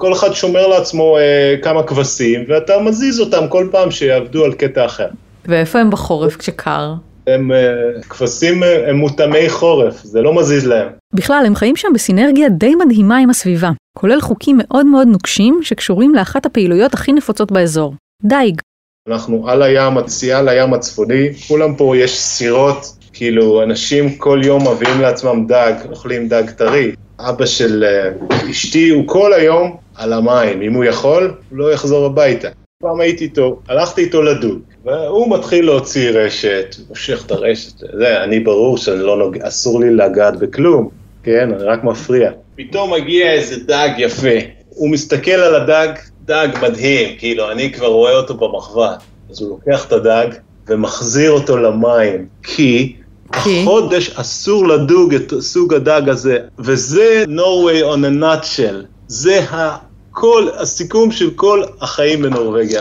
כל 0.05 0.13
אחד 0.13 0.33
שומר 0.33 0.67
לעצמו 0.67 1.19
אה, 1.19 1.55
כמה 1.63 1.83
כבשים, 1.83 2.45
ואתה 2.49 2.79
מזיז 2.79 3.21
אותם 3.21 3.49
כל 3.49 3.69
פעם 3.71 3.91
שיעבדו 3.91 4.45
על 4.45 4.53
קטע 4.53 4.85
אחר. 4.85 5.09
ואיפה 5.45 5.79
הם 5.79 5.91
בחורף 5.91 6.37
כשקר? 6.37 6.95
הם 7.27 7.53
אה, 7.53 8.03
כבשים, 8.03 8.63
אה, 8.63 8.91
הם 8.91 8.97
מותאמי 8.97 9.49
חורף, 9.49 10.03
זה 10.03 10.23
לא 10.23 10.35
מזיז 10.35 10.67
להם. 10.67 10.89
בכלל, 11.13 11.43
הם 11.47 11.55
חיים 11.55 11.77
שם 11.77 11.89
בסינרגיה 11.95 12.49
די 12.49 12.75
מדהימה 12.75 13.19
עם 13.19 13.31
הסביבה, 13.31 13.71
כולל 13.99 14.21
חוקים 14.21 14.59
מאוד 14.63 14.87
מאוד 14.87 15.09
נוקשים 15.09 15.61
שקשורים 15.63 16.15
לאחת 16.15 16.47
הפעילויות 16.47 16.95
הכי 16.95 17.13
נפוצות 17.13 17.53
באזור, 17.53 17.95
דייג. 18.25 18.61
אנחנו 19.09 19.49
על 19.49 19.63
הים, 19.63 19.99
הצייה 19.99 20.43
לים 20.43 20.75
הצפוני, 20.75 21.29
כולם 21.49 21.75
פה 21.75 21.97
יש 21.97 22.19
סירות, 22.19 22.97
כאילו 23.15 23.63
אנשים 23.63 24.15
כל 24.15 24.41
יום 24.45 24.69
מביאים 24.69 25.01
לעצמם 25.01 25.47
דג, 25.47 25.73
אוכלים 25.91 26.29
דג 26.29 26.51
טרי. 26.51 26.93
אבא 27.19 27.47
של 27.47 27.85
אה, 27.85 28.11
אשתי 28.51 28.89
הוא 28.89 29.03
כל 29.07 29.33
היום 29.33 29.77
על 29.97 30.13
המים, 30.13 30.63
אם 30.63 30.73
הוא 30.73 30.85
יכול, 30.85 31.35
הוא 31.51 31.59
לא 31.59 31.73
יחזור 31.73 32.07
הביתה. 32.07 32.49
פעם 32.83 33.01
הייתי 33.01 33.25
איתו, 33.25 33.61
הלכתי 33.69 34.01
איתו 34.01 34.23
לדוג, 34.23 34.59
והוא 34.85 35.37
מתחיל 35.39 35.65
להוציא 35.65 36.11
רשת, 36.11 36.77
מושך 36.89 37.23
את 37.27 37.31
הרשת, 37.31 37.73
זה, 37.79 38.23
אני 38.25 38.41
ברור 38.41 38.79
שלא 38.79 39.17
נוג... 39.17 39.39
אסור 39.39 39.81
לי 39.81 39.91
לגעת 39.91 40.39
בכלום, 40.39 40.89
כן, 41.23 41.53
אני 41.55 41.63
רק 41.63 41.85
מפריע. 41.85 42.31
פתאום 42.57 42.93
מגיע 42.93 43.33
איזה 43.33 43.65
דג 43.65 43.89
יפה, 43.99 44.39
הוא 44.69 44.91
מסתכל 44.91 45.31
על 45.31 45.55
הדג, 45.55 45.89
דג 46.25 46.49
מדהים, 46.63 47.17
כאילו, 47.19 47.51
אני 47.51 47.73
כבר 47.73 47.87
רואה 47.87 48.17
אותו 48.17 48.35
במחבת. 48.35 49.03
אז 49.31 49.41
הוא 49.41 49.49
לוקח 49.49 49.87
את 49.87 49.93
הדג 49.93 50.27
ומחזיר 50.69 51.31
אותו 51.31 51.57
למים, 51.57 52.27
כי 52.43 52.97
כי? 53.43 53.61
החודש 53.63 54.11
אסור 54.11 54.69
לדוג 54.69 55.15
את 55.15 55.33
סוג 55.41 55.75
הדג 55.75 56.09
הזה, 56.09 56.39
וזה 56.59 57.25
Norway 57.29 57.95
on 57.95 57.99
a 57.99 58.23
nutshell, 58.23 58.87
זה 59.09 59.41
הכל, 59.51 60.49
הסיכום 60.57 61.13
של 61.13 61.31
כל 61.31 61.63
החיים 61.81 62.23
בנורבגיה. 62.23 62.81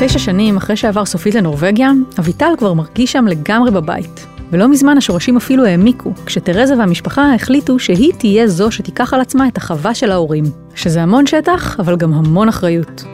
תשע 0.00 0.18
שנים 0.18 0.56
אחרי 0.56 0.76
שעבר 0.76 1.04
סופית 1.04 1.34
לנורבגיה, 1.34 1.90
אביטל 2.18 2.52
כבר 2.58 2.72
מרגיש 2.72 3.12
שם 3.12 3.26
לגמרי 3.26 3.70
בבית. 3.70 4.26
ולא 4.50 4.68
מזמן 4.68 4.98
השורשים 4.98 5.36
אפילו 5.36 5.64
העמיקו, 5.64 6.12
כשתרזה 6.26 6.78
והמשפחה 6.78 7.34
החליטו 7.34 7.78
שהיא 7.78 8.12
תהיה 8.18 8.46
זו 8.48 8.70
שתיקח 8.70 9.14
על 9.14 9.20
עצמה 9.20 9.48
את 9.48 9.56
החווה 9.56 9.94
של 9.94 10.12
ההורים. 10.12 10.44
שזה 10.74 11.02
המון 11.02 11.26
שטח, 11.26 11.80
אבל 11.80 11.96
גם 11.96 12.14
המון 12.14 12.48
אחריות. 12.48 13.04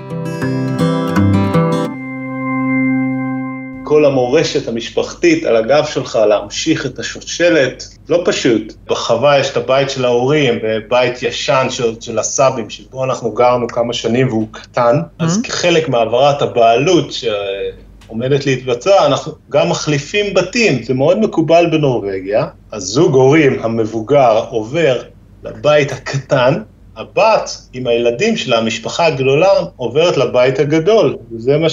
כל 3.90 4.04
המורשת 4.04 4.68
המשפחתית 4.68 5.44
על 5.44 5.56
הגב 5.56 5.84
שלך, 5.84 6.18
להמשיך 6.28 6.86
את 6.86 6.98
השושלת, 6.98 7.84
לא 8.08 8.22
פשוט. 8.24 8.72
בחווה 8.86 9.38
יש 9.38 9.50
את 9.50 9.56
הבית 9.56 9.90
של 9.90 10.04
ההורים, 10.04 10.58
ובית 10.62 11.22
ישן 11.22 11.66
של, 11.70 12.00
של 12.00 12.18
הסבים, 12.18 12.70
שבו 12.70 13.04
אנחנו 13.04 13.32
גרנו 13.32 13.68
כמה 13.68 13.92
שנים 13.92 14.28
והוא 14.28 14.48
קטן, 14.50 15.00
אז 15.18 15.42
כחלק 15.42 15.88
מהעברת 15.88 16.42
הבעלות 16.42 17.12
שעומדת 17.12 18.46
להתבצע, 18.46 19.06
אנחנו 19.06 19.32
גם 19.48 19.68
מחליפים 19.68 20.34
בתים, 20.34 20.82
זה 20.82 20.94
מאוד 20.94 21.18
מקובל 21.18 21.66
בנורבגיה. 21.70 22.46
הזוג 22.72 23.14
הורים 23.14 23.62
המבוגר 23.62 24.44
עובר 24.50 25.02
לבית 25.44 25.92
הקטן, 25.92 26.62
הבת 26.96 27.50
עם 27.72 27.86
הילדים 27.86 28.36
שלה, 28.36 28.58
המשפחה 28.58 29.06
הגדולה, 29.06 29.48
עוברת 29.76 30.16
לבית 30.16 30.58
הגדול, 30.58 31.16
וזה 31.32 31.58
מה 31.58 31.68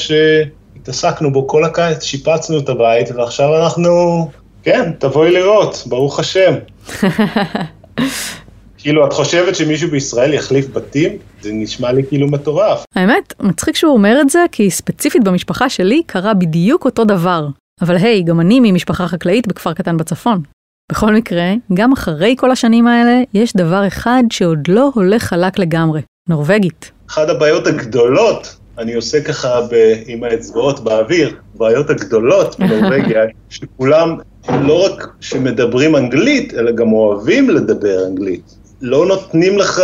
שהתעסקנו 0.87 1.31
בו 1.31 1.47
כל 1.47 1.63
הקיץ, 1.63 2.03
שיפצנו 2.03 2.59
את 2.59 2.69
הבית, 2.69 3.11
ועכשיו 3.15 3.63
אנחנו, 3.63 4.27
כן, 4.63 4.91
תבואי 4.99 5.31
לראות, 5.31 5.83
ברוך 5.85 6.19
השם. 6.19 6.53
כאילו, 8.77 9.07
את 9.07 9.13
חושבת 9.13 9.55
שמישהו 9.55 9.89
בישראל 9.89 10.33
יחליף 10.33 10.67
בתים? 10.73 11.11
זה 11.41 11.49
נשמע 11.53 11.91
לי 11.91 12.03
כאילו 12.07 12.27
מטורף. 12.27 12.83
האמת, 12.95 13.33
מצחיק 13.39 13.75
שהוא 13.75 13.93
אומר 13.93 14.17
את 14.21 14.29
זה, 14.29 14.45
כי 14.51 14.71
ספציפית 14.71 15.23
במשפחה 15.23 15.69
שלי 15.69 16.01
קרה 16.05 16.33
בדיוק 16.33 16.85
אותו 16.85 17.05
דבר. 17.05 17.47
אבל 17.81 17.95
היי, 17.95 18.23
גם 18.23 18.39
אני 18.39 18.59
ממשפחה 18.59 19.07
חקלאית 19.07 19.47
בכפר 19.47 19.73
קטן 19.73 19.97
בצפון. 19.97 20.41
בכל 20.91 21.13
מקרה, 21.13 21.53
גם 21.73 21.91
אחרי 21.91 22.35
כל 22.37 22.51
השנים 22.51 22.87
האלה, 22.87 23.21
יש 23.33 23.53
דבר 23.53 23.87
אחד 23.87 24.23
שעוד 24.29 24.59
לא 24.67 24.91
הולך 24.93 25.23
חלק 25.23 25.59
לגמרי, 25.59 26.01
נורבגית. 26.29 26.91
אחת 27.09 27.29
הבעיות 27.29 27.67
הגדולות, 27.67 28.56
אני 28.77 28.93
עושה 28.93 29.21
ככה 29.21 29.61
ב, 29.71 29.93
עם 30.05 30.23
האצבעות 30.23 30.83
באוויר, 30.83 31.35
הבעיות 31.55 31.89
הגדולות 31.89 32.59
בנורבגיה, 32.59 33.23
שכולם 33.49 34.17
לא 34.49 34.85
רק 34.85 35.07
שמדברים 35.19 35.95
אנגלית, 35.95 36.53
אלא 36.53 36.71
גם 36.71 36.93
אוהבים 36.93 37.49
לדבר 37.49 38.05
אנגלית. 38.07 38.55
לא 38.81 39.05
נותנים 39.05 39.57
לך 39.57 39.81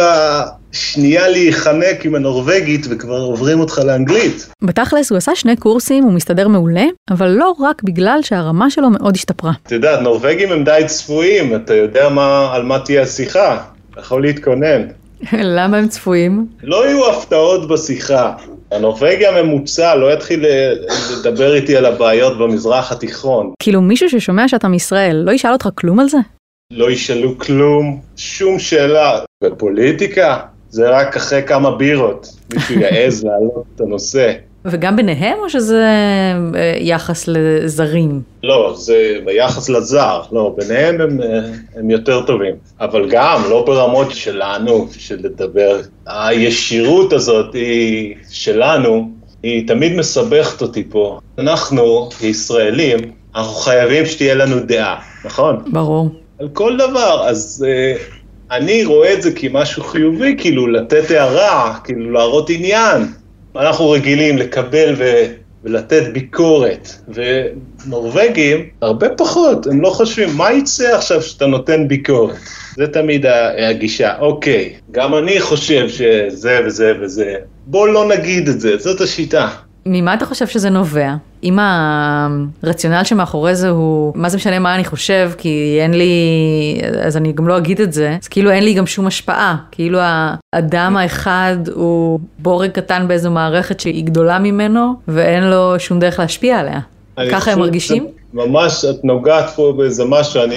שנייה 0.72 1.28
להיחנק 1.28 2.06
עם 2.06 2.16
הנורבגית 2.16 2.86
וכבר 2.90 3.22
עוברים 3.22 3.60
אותך 3.60 3.82
לאנגלית. 3.86 4.50
בתכלס 4.62 5.10
הוא 5.10 5.18
עשה 5.18 5.36
שני 5.36 5.56
קורסים, 5.56 6.04
הוא 6.04 6.14
מסתדר 6.14 6.48
מעולה, 6.48 6.86
אבל 7.12 7.28
לא 7.28 7.54
רק 7.60 7.84
בגלל 7.84 8.20
שהרמה 8.22 8.70
שלו 8.70 8.90
מאוד 8.90 9.16
השתפרה. 9.16 9.52
את 9.68 9.72
יודעת, 9.72 10.00
נורבגים 10.02 10.52
הם 10.52 10.64
די 10.64 10.84
צפויים, 10.86 11.56
אתה 11.56 11.74
יודע 11.74 12.10
מה, 12.10 12.50
על 12.54 12.64
מה 12.64 12.80
תהיה 12.80 13.02
השיחה, 13.02 13.64
אתה 13.92 14.00
יכול 14.00 14.22
להתכונן. 14.22 14.82
למה 15.58 15.78
הם 15.78 15.88
צפויים? 15.88 16.48
לא 16.64 16.88
יהיו 16.88 17.10
הפתעות 17.12 17.68
בשיחה. 17.68 18.34
הנורבגי 18.74 19.28
הממוצע 19.28 19.96
לא 19.96 20.14
יתחיל 20.14 20.46
ל- 20.48 20.74
לדבר 21.20 21.56
איתי 21.56 21.78
על 21.78 21.86
הבעיות 21.86 22.38
במזרח 22.38 22.92
התיכון. 22.92 23.52
כאילו 23.60 23.82
מישהו 23.82 24.10
ששומע 24.10 24.48
שאתה 24.48 24.68
מישראל, 24.68 25.16
לא 25.26 25.32
ישאל 25.32 25.52
אותך 25.54 25.70
כלום 25.76 26.00
על 26.00 26.10
זה? 26.10 26.18
לא 26.72 26.92
ישאלו 26.92 27.38
כלום, 27.40 28.02
שום 28.18 28.60
שאלה. 28.60 29.20
בפוליטיקה 29.44 30.40
זה 30.70 30.90
רק 30.90 31.16
אחרי 31.16 31.44
כמה 31.48 31.72
בירות, 31.78 32.28
מישהו 32.54 32.76
יעז 32.80 33.24
להעלות 33.26 33.64
את 33.76 33.82
הנושא. 33.82 34.34
וגם 34.66 34.96
ביניהם, 34.96 35.38
או 35.44 35.50
שזה 35.50 35.86
אה, 36.56 36.78
יחס 36.80 37.28
לזרים? 37.28 38.22
לא, 38.44 38.74
זה 38.78 39.18
ביחס 39.26 39.70
לזר, 39.70 40.22
לא, 40.32 40.56
ביניהם 40.58 41.02
הם, 41.02 41.22
אה, 41.22 41.40
הם 41.76 41.90
יותר 41.90 42.22
טובים. 42.26 42.56
אבל 42.80 43.10
גם, 43.10 43.42
לא 43.50 43.64
ברמות 43.66 44.12
שלנו, 44.12 44.88
של 44.98 45.20
לדבר. 45.24 45.82
הישירות 46.06 47.14
הזאת 47.14 47.54
היא 47.54 48.16
שלנו, 48.30 49.10
היא 49.44 49.68
תמיד 49.68 49.96
מסבכת 49.96 50.62
אותי 50.62 50.84
פה. 50.90 51.20
אנחנו, 51.38 52.10
כישראלים, 52.20 53.00
אנחנו 53.36 53.54
חייבים 53.54 54.06
שתהיה 54.06 54.36
לנו 54.36 54.56
דעה, 54.60 55.00
נכון? 55.26 55.64
ברור. 55.68 56.10
על 56.40 56.50
כל 56.54 56.78
דבר, 56.78 57.28
אז 57.28 57.66
uh, 57.68 58.00
אני 58.52 58.86
רואה 58.86 59.14
את 59.14 59.22
זה 59.22 59.32
כמשהו 59.32 59.84
חיובי, 59.84 60.36
כאילו 60.38 60.68
לתת 60.68 61.12
הערה, 61.12 61.78
כאילו 61.84 62.12
להראות 62.12 62.50
עניין. 62.50 63.02
אנחנו 63.56 63.90
רגילים 63.90 64.38
לקבל 64.38 64.96
ו... 64.98 65.04
ולתת 65.64 66.04
ביקורת, 66.14 66.90
ונורבגים 67.08 68.70
הרבה 68.82 69.10
פחות, 69.10 69.68
הם 69.68 69.82
לא 69.82 69.90
חושבים, 69.90 70.30
מה 70.38 70.54
יצא 70.54 70.96
עכשיו 70.96 71.22
שאתה 71.22 71.46
נותן 71.46 71.88
ביקורת? 71.88 72.36
זה 72.78 72.88
תמיד 72.88 73.26
הגישה, 73.58 74.20
אוקיי, 74.20 74.74
גם 74.92 75.16
אני 75.16 75.42
חושב 75.42 75.90
שזה 75.90 76.60
וזה 76.66 76.94
וזה, 77.02 77.36
בוא 77.66 77.88
לא 77.88 78.08
נגיד 78.08 78.48
את 78.48 78.60
זה, 78.60 78.78
זאת 78.78 79.02
השיטה. 79.02 79.50
ממה 79.86 80.14
אתה 80.14 80.26
חושב 80.26 80.48
שזה 80.48 80.70
נובע? 80.70 81.16
אם 81.44 81.60
הרציונל 82.64 83.04
שמאחורי 83.04 83.56
זה 83.56 83.70
הוא, 83.70 84.14
מה 84.16 84.30
זה 84.30 84.38
משנה 84.38 84.60
מה 84.60 84.76
אני 84.76 84.86
חושב, 84.86 85.32
כי 85.38 85.78
אין 85.82 85.94
לי, 85.94 86.12
אז 87.06 87.18
אני 87.18 87.34
גם 87.34 87.48
לא 87.48 87.58
אגיד 87.58 87.82
את 87.82 87.94
זה, 87.94 88.18
אז 88.22 88.28
כאילו 88.28 88.52
אין 88.52 88.64
לי 88.64 88.74
גם 88.74 88.88
שום 88.88 89.08
השפעה. 89.08 89.56
כאילו 89.72 90.00
האדם 90.02 90.98
האחד 90.98 91.58
הוא 91.74 92.20
בורג 92.40 92.70
קטן 92.70 93.08
באיזו 93.08 93.32
מערכת 93.32 93.80
שהיא 93.80 94.06
גדולה 94.06 94.40
ממנו, 94.40 94.94
ואין 95.08 95.44
לו 95.44 95.80
שום 95.80 96.00
דרך 96.00 96.20
להשפיע 96.20 96.60
עליה. 96.60 96.80
ככה 97.32 97.52
הם 97.52 97.60
מרגישים? 97.60 98.08
ממש, 98.34 98.86
את 98.86 99.04
נוגעת 99.04 99.50
פה 99.56 99.74
באיזה 99.78 100.06
משהו, 100.06 100.44
אני... 100.44 100.56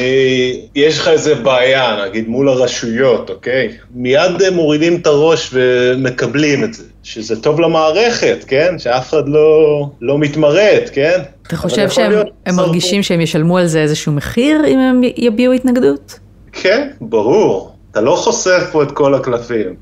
יש 0.74 0.98
לך 0.98 1.08
איזה 1.08 1.34
בעיה, 1.34 2.04
נגיד, 2.08 2.28
מול 2.28 2.48
הרשויות, 2.48 3.30
אוקיי? 3.30 3.68
מיד 3.94 4.50
מורידים 4.52 4.96
את 4.96 5.06
הראש 5.06 5.50
ומקבלים 5.52 6.64
את 6.64 6.74
זה. 6.74 6.82
שזה 7.02 7.42
טוב 7.42 7.60
למערכת, 7.60 8.44
כן? 8.46 8.78
שאף 8.78 9.08
אחד 9.08 9.28
לא, 9.28 9.86
לא 10.00 10.18
מתמרד, 10.18 10.82
כן? 10.92 11.20
אתה 11.46 11.56
חושב 11.56 11.90
שהם 11.90 12.10
להיות 12.10 12.28
מרגישים 12.52 13.02
שהם 13.02 13.20
ישלמו 13.20 13.58
על 13.58 13.66
זה 13.66 13.82
איזשהו 13.82 14.12
מחיר 14.12 14.66
אם 14.66 14.78
הם 14.78 15.00
יביעו 15.16 15.52
התנגדות? 15.52 16.18
כן, 16.52 16.88
ברור. 17.00 17.72
אתה 17.90 18.00
לא 18.00 18.16
חושף 18.16 18.62
פה 18.72 18.82
את 18.82 18.92
כל 18.92 19.14
הקלפים. 19.14 19.74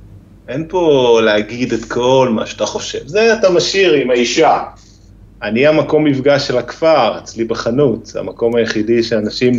אין 0.49 0.67
פה 0.69 1.19
להגיד 1.25 1.73
את 1.73 1.85
כל 1.85 2.29
מה 2.33 2.47
שאתה 2.47 2.67
חושב. 2.67 3.07
זה 3.07 3.35
אתה 3.35 3.51
משאיר 3.51 3.93
עם 3.93 4.11
האישה. 4.11 4.63
אני 5.45 5.67
המקום 5.67 6.05
מפגש 6.05 6.49
של 6.49 6.59
הכפר, 6.59 7.19
אצלי 7.19 7.45
בחנות, 7.45 8.07
זה 8.07 8.21
המקום 8.21 8.57
היחידי 8.57 9.03
שאנשים 9.03 9.53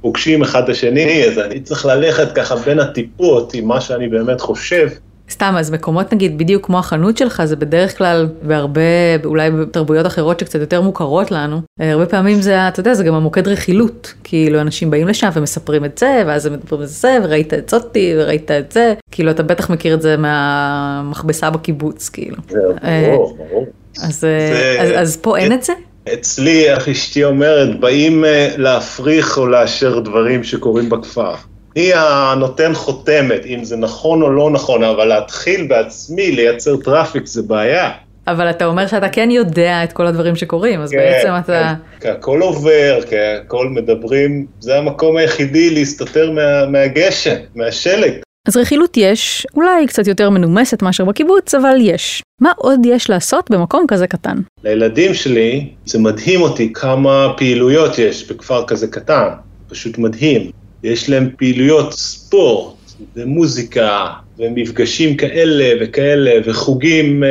פוגשים 0.00 0.42
אחד 0.42 0.62
את 0.62 0.68
השני, 0.68 1.24
אז 1.24 1.38
אני 1.38 1.60
צריך 1.60 1.86
ללכת 1.86 2.32
ככה 2.34 2.56
בין 2.56 2.80
הטיפות 2.80 3.54
עם 3.54 3.68
מה 3.68 3.80
שאני 3.80 4.08
באמת 4.08 4.40
חושב. 4.40 4.88
סתם, 5.30 5.54
אז 5.58 5.70
מקומות 5.70 6.12
נגיד 6.12 6.38
בדיוק 6.38 6.66
כמו 6.66 6.78
החנות 6.78 7.16
שלך, 7.16 7.44
זה 7.44 7.56
בדרך 7.56 7.98
כלל 7.98 8.28
בהרבה, 8.42 8.80
אולי 9.24 9.50
בתרבויות 9.50 10.06
אחרות 10.06 10.40
שקצת 10.40 10.60
יותר 10.60 10.80
מוכרות 10.80 11.30
לנו, 11.30 11.60
אה, 11.80 11.92
הרבה 11.92 12.06
פעמים 12.06 12.40
זה, 12.40 12.68
אתה 12.68 12.80
יודע, 12.80 12.94
זה 12.94 13.04
גם 13.04 13.14
המוקד 13.14 13.48
רכילות. 13.48 14.14
כאילו, 14.24 14.60
אנשים 14.60 14.90
באים 14.90 15.08
לשם 15.08 15.28
ומספרים 15.34 15.84
את 15.84 15.98
זה, 15.98 16.22
ואז 16.26 16.46
הם 16.46 16.52
מדברים 16.52 16.80
על 16.80 16.86
זה, 16.86 17.18
וראית 17.22 17.54
את 17.54 17.68
זאתי, 17.68 18.14
וראית 18.18 18.50
את 18.50 18.72
זה. 18.72 18.94
כאילו, 19.10 19.30
אתה 19.30 19.42
בטח 19.42 19.70
מכיר 19.70 19.94
את 19.94 20.02
זה 20.02 20.16
מהמכבסה 20.16 21.50
בקיבוץ, 21.50 22.08
כאילו. 22.08 22.36
זהו, 22.48 22.72
אה, 22.84 23.12
ברור, 23.16 23.36
ברור. 23.36 23.66
אז, 24.02 24.24
אה, 24.24 24.38
זה- 24.52 24.76
אז, 24.80 24.90
אז 25.02 25.16
פה 25.16 25.38
אין 25.38 25.52
את 25.52 25.62
זה? 25.62 25.72
אצלי, 26.12 26.70
איך 26.70 26.88
אשתי 26.88 27.24
אומרת, 27.24 27.80
באים 27.80 28.24
אה, 28.24 28.48
להפריך 28.56 29.38
או 29.38 29.46
לאשר 29.46 29.98
דברים 29.98 30.44
שקורים 30.44 30.88
בכפר. 30.88 31.34
אני 31.76 31.90
הנותן 31.94 32.74
חותמת, 32.74 33.46
אם 33.46 33.64
זה 33.64 33.76
נכון 33.76 34.22
או 34.22 34.30
לא 34.30 34.50
נכון, 34.50 34.84
אבל 34.84 35.04
להתחיל 35.04 35.66
בעצמי 35.66 36.30
לייצר 36.30 36.76
traffic 36.76 37.26
זה 37.26 37.42
בעיה. 37.42 37.90
אבל 38.26 38.50
אתה 38.50 38.64
אומר 38.66 38.86
שאתה 38.86 39.08
כן 39.08 39.30
יודע 39.30 39.84
את 39.84 39.92
כל 39.92 40.06
הדברים 40.06 40.36
שקורים, 40.36 40.80
אז 40.80 40.90
בעצם 40.92 41.28
אתה... 41.44 41.74
כן, 42.00 42.00
כי 42.00 42.08
הכל 42.08 42.40
עובר, 42.42 42.98
כי 43.08 43.16
הכל 43.18 43.68
מדברים, 43.68 44.46
זה 44.60 44.76
המקום 44.78 45.16
היחידי 45.16 45.70
להסתתר 45.70 46.30
מה, 46.30 46.66
מהגשם, 46.66 47.34
מהשלג. 47.54 48.12
אז 48.48 48.56
רכילות 48.56 48.96
יש, 48.96 49.46
אולי 49.54 49.86
קצת 49.86 50.06
יותר 50.06 50.30
מנומסת 50.30 50.82
מאשר 50.82 51.04
בקיבוץ, 51.04 51.54
אבל 51.54 51.76
יש. 51.80 52.22
מה 52.40 52.52
עוד 52.56 52.80
יש 52.86 53.10
לעשות 53.10 53.50
במקום 53.50 53.84
כזה 53.88 54.06
קטן? 54.06 54.36
לילדים 54.64 55.14
שלי, 55.14 55.68
זה 55.86 55.98
מדהים 55.98 56.42
אותי 56.42 56.72
כמה 56.72 57.32
פעילויות 57.36 57.98
יש 57.98 58.30
בכפר 58.30 58.64
כזה 58.66 58.86
קטן, 58.86 59.28
פשוט 59.68 59.98
מדהים. 59.98 60.50
יש 60.82 61.10
להם 61.10 61.30
פעילויות 61.36 61.92
ספורט 61.92 62.74
ומוזיקה 63.16 64.06
ומפגשים 64.38 65.16
כאלה 65.16 65.64
וכאלה 65.80 66.30
וחוגים, 66.44 67.24
אה, 67.24 67.30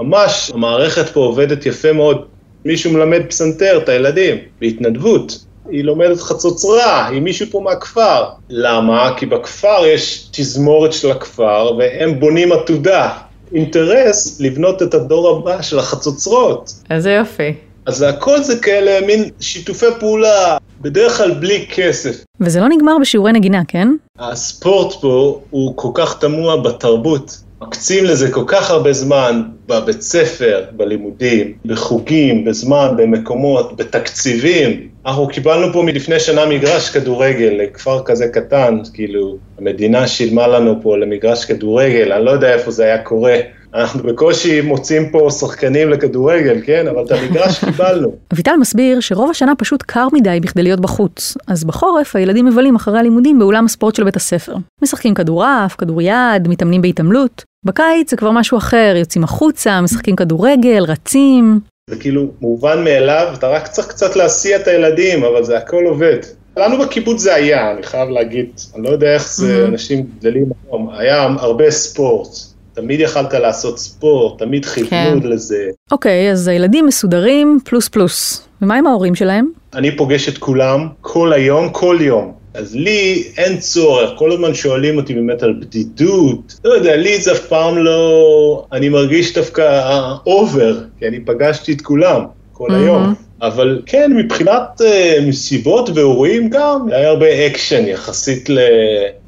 ממש 0.00 0.50
המערכת 0.54 1.08
פה 1.08 1.20
עובדת 1.20 1.66
יפה 1.66 1.92
מאוד. 1.92 2.24
מישהו 2.64 2.92
מלמד 2.92 3.22
פסנתר 3.28 3.78
את 3.82 3.88
הילדים 3.88 4.36
בהתנדבות. 4.60 5.45
היא 5.70 5.84
לומדת 5.84 6.20
חצוצרה 6.20 7.08
עם 7.08 7.24
מישהו 7.24 7.46
פה 7.50 7.60
מהכפר. 7.60 8.24
למה? 8.50 9.14
כי 9.16 9.26
בכפר 9.26 9.86
יש 9.86 10.28
תזמורת 10.30 10.92
של 10.92 11.10
הכפר 11.10 11.72
והם 11.78 12.20
בונים 12.20 12.52
עתודה. 12.52 13.10
אינטרס 13.52 14.40
לבנות 14.40 14.82
את 14.82 14.94
הדור 14.94 15.28
הבא 15.28 15.62
של 15.62 15.78
החצוצרות. 15.78 16.72
איזה 16.90 17.12
יופי. 17.12 17.54
אז 17.86 18.02
הכל 18.02 18.42
זה 18.42 18.58
כאלה 18.58 19.06
מין 19.06 19.30
שיתופי 19.40 19.86
פעולה, 20.00 20.56
בדרך 20.80 21.16
כלל 21.16 21.34
בלי 21.34 21.66
כסף. 21.70 22.24
וזה 22.40 22.60
לא 22.60 22.68
נגמר 22.68 22.96
בשיעורי 23.00 23.32
נגינה, 23.32 23.62
כן? 23.68 23.88
הספורט 24.18 25.00
פה 25.00 25.40
הוא 25.50 25.72
כל 25.76 25.88
כך 25.94 26.18
תמוה 26.18 26.56
בתרבות. 26.56 27.38
מקצים 27.62 28.04
לזה 28.04 28.32
כל 28.32 28.44
כך 28.46 28.70
הרבה 28.70 28.92
זמן 28.92 29.42
בבית 29.66 30.02
ספר, 30.02 30.64
בלימודים, 30.76 31.52
בחוגים, 31.64 32.44
בזמן, 32.44 32.88
במקומות, 32.96 33.76
בתקציבים. 33.76 34.88
אנחנו 35.06 35.28
קיבלנו 35.28 35.72
פה 35.72 35.82
מלפני 35.82 36.20
שנה 36.20 36.46
מגרש 36.46 36.90
כדורגל 36.90 37.54
לכפר 37.62 38.02
כזה 38.04 38.28
קטן, 38.28 38.78
כאילו, 38.94 39.36
המדינה 39.58 40.06
שילמה 40.06 40.46
לנו 40.46 40.82
פה 40.82 40.96
למגרש 40.96 41.44
כדורגל, 41.44 42.12
אני 42.12 42.24
לא 42.24 42.30
יודע 42.30 42.54
איפה 42.54 42.70
זה 42.70 42.84
היה 42.84 42.98
קורה. 42.98 43.36
אנחנו 43.74 44.02
בקושי 44.02 44.60
מוצאים 44.60 45.10
פה 45.10 45.28
שחקנים 45.30 45.90
לכדורגל, 45.90 46.60
כן? 46.64 46.88
אבל 46.88 47.04
את 47.04 47.10
המגרש 47.10 47.64
קיבלנו. 47.64 48.12
אביטל 48.32 48.56
מסביר 48.60 49.00
שרוב 49.00 49.30
השנה 49.30 49.54
פשוט 49.58 49.82
קר 49.82 50.06
מדי 50.12 50.40
בכדי 50.40 50.62
להיות 50.62 50.80
בחוץ, 50.80 51.36
אז 51.46 51.64
בחורף 51.64 52.16
הילדים 52.16 52.46
מבלים 52.46 52.74
אחרי 52.76 52.98
הלימודים 52.98 53.38
באולם 53.38 53.64
הספורט 53.64 53.94
של 53.94 54.04
בית 54.04 54.16
הספר. 54.16 54.54
משחקים 54.82 55.14
כדורעף, 55.14 55.74
כדוריד, 55.76 56.48
מתאמנים 56.48 56.82
בהתעמלות. 56.82 57.44
בקיץ 57.66 58.10
זה 58.10 58.16
כבר 58.16 58.30
משהו 58.30 58.58
אחר, 58.58 58.94
יוצאים 58.96 59.24
החוצה, 59.24 59.80
משחקים 59.80 60.16
כדורגל, 60.16 60.84
רצים. 60.88 61.60
זה 61.90 61.96
כאילו 61.96 62.26
מובן 62.40 62.84
מאליו, 62.84 63.26
אתה 63.38 63.48
רק 63.48 63.66
צריך 63.68 63.86
קצת 63.88 64.16
להסיע 64.16 64.56
את 64.56 64.68
הילדים, 64.68 65.24
אבל 65.24 65.44
זה 65.44 65.58
הכל 65.58 65.84
עובד. 65.84 66.16
לנו 66.56 66.78
בקיבוץ 66.78 67.20
זה 67.20 67.34
היה, 67.34 67.70
אני 67.72 67.82
חייב 67.82 68.08
להגיד, 68.08 68.46
אני 68.74 68.82
לא 68.82 68.88
יודע 68.88 69.14
איך 69.14 69.28
זה, 69.32 69.64
Mhm. 69.64 69.68
אנשים 69.68 70.06
גדלים 70.18 70.44
היום, 70.70 70.90
היה 70.98 71.22
הרבה 71.38 71.70
ספורט. 71.70 72.28
תמיד 72.74 73.00
יכלת 73.00 73.34
לעשות 73.34 73.78
ספורט, 73.78 74.38
תמיד 74.38 74.64
כיוונו 74.66 74.90
כן. 75.22 75.28
לזה. 75.28 75.64
אוקיי, 75.90 76.32
אז 76.32 76.48
הילדים 76.48 76.86
מסודרים 76.86 77.58
פלוס 77.64 77.88
פלוס. 77.88 78.42
ומה 78.62 78.74
עם 78.76 78.86
ההורים 78.86 79.14
שלהם? 79.14 79.46
אני 79.74 79.96
פוגש 79.96 80.28
את 80.28 80.38
כולם 80.38 80.88
כל 81.00 81.32
היום, 81.32 81.68
כל 81.68 81.98
יום. 82.00 82.32
אז 82.56 82.74
לי 82.74 83.24
אין 83.36 83.58
צורך, 83.58 84.10
כל 84.18 84.32
הזמן 84.32 84.54
שואלים 84.54 84.96
אותי 84.96 85.14
באמת 85.14 85.42
על 85.42 85.54
בדידות. 85.60 86.60
לא 86.64 86.74
יודע, 86.74 86.96
לי 86.96 87.20
זה 87.20 87.32
אף 87.32 87.46
פעם 87.46 87.78
לא... 87.78 88.64
אני 88.72 88.88
מרגיש 88.88 89.34
דווקא 89.34 89.92
over, 90.26 90.78
כי 90.98 91.08
אני 91.08 91.20
פגשתי 91.20 91.72
את 91.72 91.80
כולם 91.80 92.24
כל 92.52 92.68
מהמם. 92.70 92.84
היום. 92.84 93.14
אבל 93.42 93.82
כן, 93.86 94.12
מבחינת 94.16 94.80
אה, 94.80 95.22
מסיבות 95.22 95.90
ואירועים 95.94 96.50
גם, 96.50 96.88
היה 96.92 97.08
הרבה 97.08 97.46
אקשן 97.46 97.86
יחסית 97.86 98.50
ל... 98.50 98.58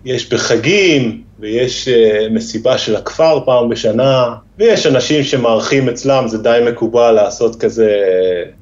יש 0.05 0.33
בחגים, 0.33 1.23
ויש 1.41 1.89
אה, 1.89 2.33
מסיבה 2.33 2.79
של 2.79 2.97
הכפר 2.97 3.41
פעם 3.45 3.69
בשנה, 3.69 4.35
ויש 4.59 4.87
אנשים 4.87 5.23
שמארחים 5.23 5.89
אצלם, 5.89 6.29
זה 6.29 6.39
די 6.39 6.59
מקובל 6.67 7.13
לעשות 7.13 7.57
כזה, 7.57 7.95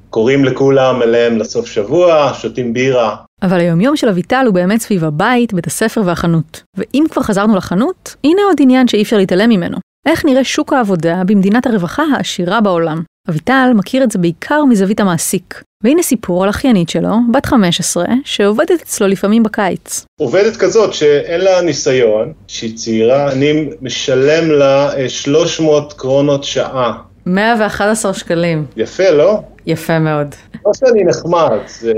קוראים 0.09 0.45
לכולם 0.45 1.01
אליהם 1.01 1.37
לסוף 1.37 1.67
שבוע, 1.67 2.31
שותים 2.41 2.73
בירה. 2.73 3.15
אבל 3.41 3.59
היומיום 3.59 3.95
של 3.95 4.09
אביטל 4.09 4.43
הוא 4.45 4.53
באמת 4.53 4.81
סביב 4.81 5.03
הבית, 5.03 5.53
בית 5.53 5.67
הספר 5.67 6.01
והחנות. 6.05 6.63
ואם 6.77 7.03
כבר 7.11 7.21
חזרנו 7.21 7.55
לחנות, 7.55 8.15
הנה 8.23 8.41
עוד 8.47 8.57
עניין 8.59 8.87
שאי 8.87 9.01
אפשר 9.01 9.17
להתעלם 9.17 9.49
ממנו. 9.49 9.77
איך 10.07 10.25
נראה 10.25 10.43
שוק 10.43 10.73
העבודה 10.73 11.21
במדינת 11.25 11.67
הרווחה 11.67 12.03
העשירה 12.15 12.61
בעולם? 12.61 13.03
אביטל 13.29 13.71
מכיר 13.75 14.03
את 14.03 14.11
זה 14.11 14.19
בעיקר 14.19 14.65
מזווית 14.65 14.99
המעסיק. 14.99 15.61
והנה 15.83 16.03
סיפור 16.03 16.43
על 16.43 16.49
אחיינית 16.49 16.89
שלו, 16.89 17.15
בת 17.33 17.45
15, 17.45 18.05
שעובדת 18.23 18.81
אצלו 18.81 19.07
לפעמים 19.07 19.43
בקיץ. 19.43 20.05
עובדת 20.19 20.57
כזאת 20.57 20.93
שאין 20.93 21.41
לה 21.41 21.61
ניסיון, 21.61 22.33
שהיא 22.47 22.77
צעירה, 22.77 23.31
אני 23.31 23.69
משלם 23.81 24.51
לה 24.51 24.97
אה, 24.97 25.09
300 25.09 25.93
קרונות 25.93 26.43
שעה. 26.43 26.93
111 27.25 28.13
שקלים. 28.13 28.65
יפה, 28.77 29.09
לא? 29.09 29.41
יפה 29.67 29.99
מאוד. 29.99 30.27
לא 30.65 30.71
שאני 30.73 31.03
נחמד, 31.03 31.57
זה- 31.67 31.93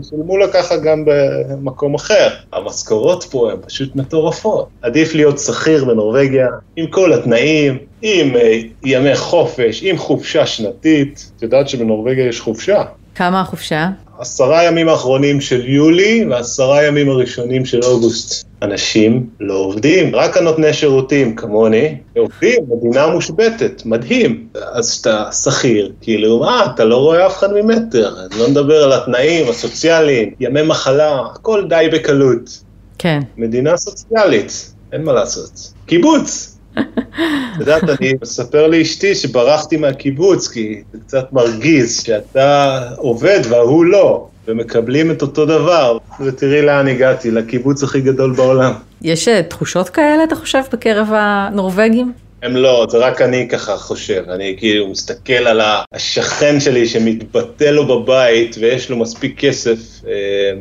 ישלמו 0.00 0.38
לה 0.38 0.48
ככה 0.52 0.76
גם 0.76 1.04
במקום 1.06 1.94
אחר. 1.94 2.28
המשכורות 2.52 3.24
פה 3.30 3.50
הן 3.52 3.56
פשוט 3.66 3.96
מטורפות. 3.96 4.68
עדיף 4.82 5.14
להיות 5.14 5.38
שכיר 5.38 5.84
בנורבגיה, 5.84 6.46
עם 6.76 6.86
כל 6.86 7.12
התנאים, 7.12 7.78
עם 8.02 8.36
אה, 8.36 8.58
ימי 8.84 9.16
חופש, 9.16 9.82
עם 9.82 9.98
חופשה 9.98 10.46
שנתית. 10.46 11.30
את 11.36 11.42
יודעת 11.42 11.68
שבנורבגיה 11.68 12.26
יש 12.26 12.40
חופשה? 12.40 12.82
כמה 13.14 13.40
החופשה? 13.40 13.88
עשרה 14.18 14.64
ימים 14.64 14.88
האחרונים 14.88 15.40
של 15.40 15.68
יולי 15.68 16.24
ועשרה 16.30 16.84
ימים 16.84 17.08
הראשונים 17.10 17.64
של 17.64 17.80
אוגוסט. 17.82 18.45
אנשים 18.62 19.26
לא 19.40 19.54
עובדים, 19.54 20.16
רק 20.16 20.36
הנותני 20.36 20.72
שירותים 20.72 21.36
כמוני 21.36 21.96
עובדים, 22.16 22.58
מדינה 22.68 23.06
מושבתת, 23.06 23.82
מדהים. 23.84 24.48
אז 24.72 24.90
כשאתה 24.90 25.32
שכיר, 25.32 25.92
כאילו, 26.00 26.44
אה, 26.44 26.66
אתה 26.74 26.84
לא 26.84 26.96
רואה 26.96 27.26
אף 27.26 27.38
אחד 27.38 27.52
ממטר, 27.52 28.14
לא 28.38 28.50
מדבר 28.50 28.84
על 28.84 28.92
התנאים 28.92 29.48
הסוציאליים, 29.48 30.34
ימי 30.40 30.62
מחלה, 30.62 31.20
הכל 31.34 31.64
די 31.68 31.88
בקלות. 31.92 32.62
כן. 32.98 33.20
מדינה 33.36 33.76
סוציאלית, 33.76 34.72
אין 34.92 35.04
מה 35.04 35.12
לעשות. 35.12 35.72
קיבוץ! 35.86 36.52
את 36.76 37.60
יודעת, 37.60 37.82
אני 37.82 38.12
מספר 38.22 38.66
לאשתי 38.66 39.14
שברחתי 39.14 39.76
מהקיבוץ, 39.76 40.48
כי 40.48 40.82
זה 40.92 40.98
קצת 41.06 41.32
מרגיז 41.32 42.02
שאתה 42.02 42.80
עובד 42.96 43.40
וההוא 43.48 43.84
לא, 43.84 44.28
ומקבלים 44.48 45.10
את 45.10 45.22
אותו 45.22 45.46
דבר. 45.46 45.98
ותראי 46.20 46.62
לאן 46.62 46.88
הגעתי, 46.88 47.30
לקיבוץ 47.30 47.82
הכי 47.82 48.00
גדול 48.00 48.32
בעולם. 48.32 48.72
יש 49.02 49.28
אה, 49.28 49.42
תחושות 49.42 49.88
כאלה, 49.88 50.24
אתה 50.24 50.36
חושב, 50.36 50.62
בקרב 50.72 51.08
הנורבגים? 51.12 52.12
הם 52.42 52.56
לא, 52.56 52.86
זה 52.90 52.98
רק 52.98 53.22
אני 53.22 53.48
ככה 53.48 53.76
חושב, 53.76 54.22
אני 54.28 54.54
כאילו 54.58 54.88
מסתכל 54.88 55.32
על 55.32 55.60
השכן 55.92 56.60
שלי 56.60 56.88
שמתבטא 56.88 57.64
לו 57.64 57.86
בבית 57.86 58.56
ויש 58.60 58.90
לו 58.90 58.96
מספיק 58.96 59.40
כסף 59.40 59.78
אה, 60.08 60.12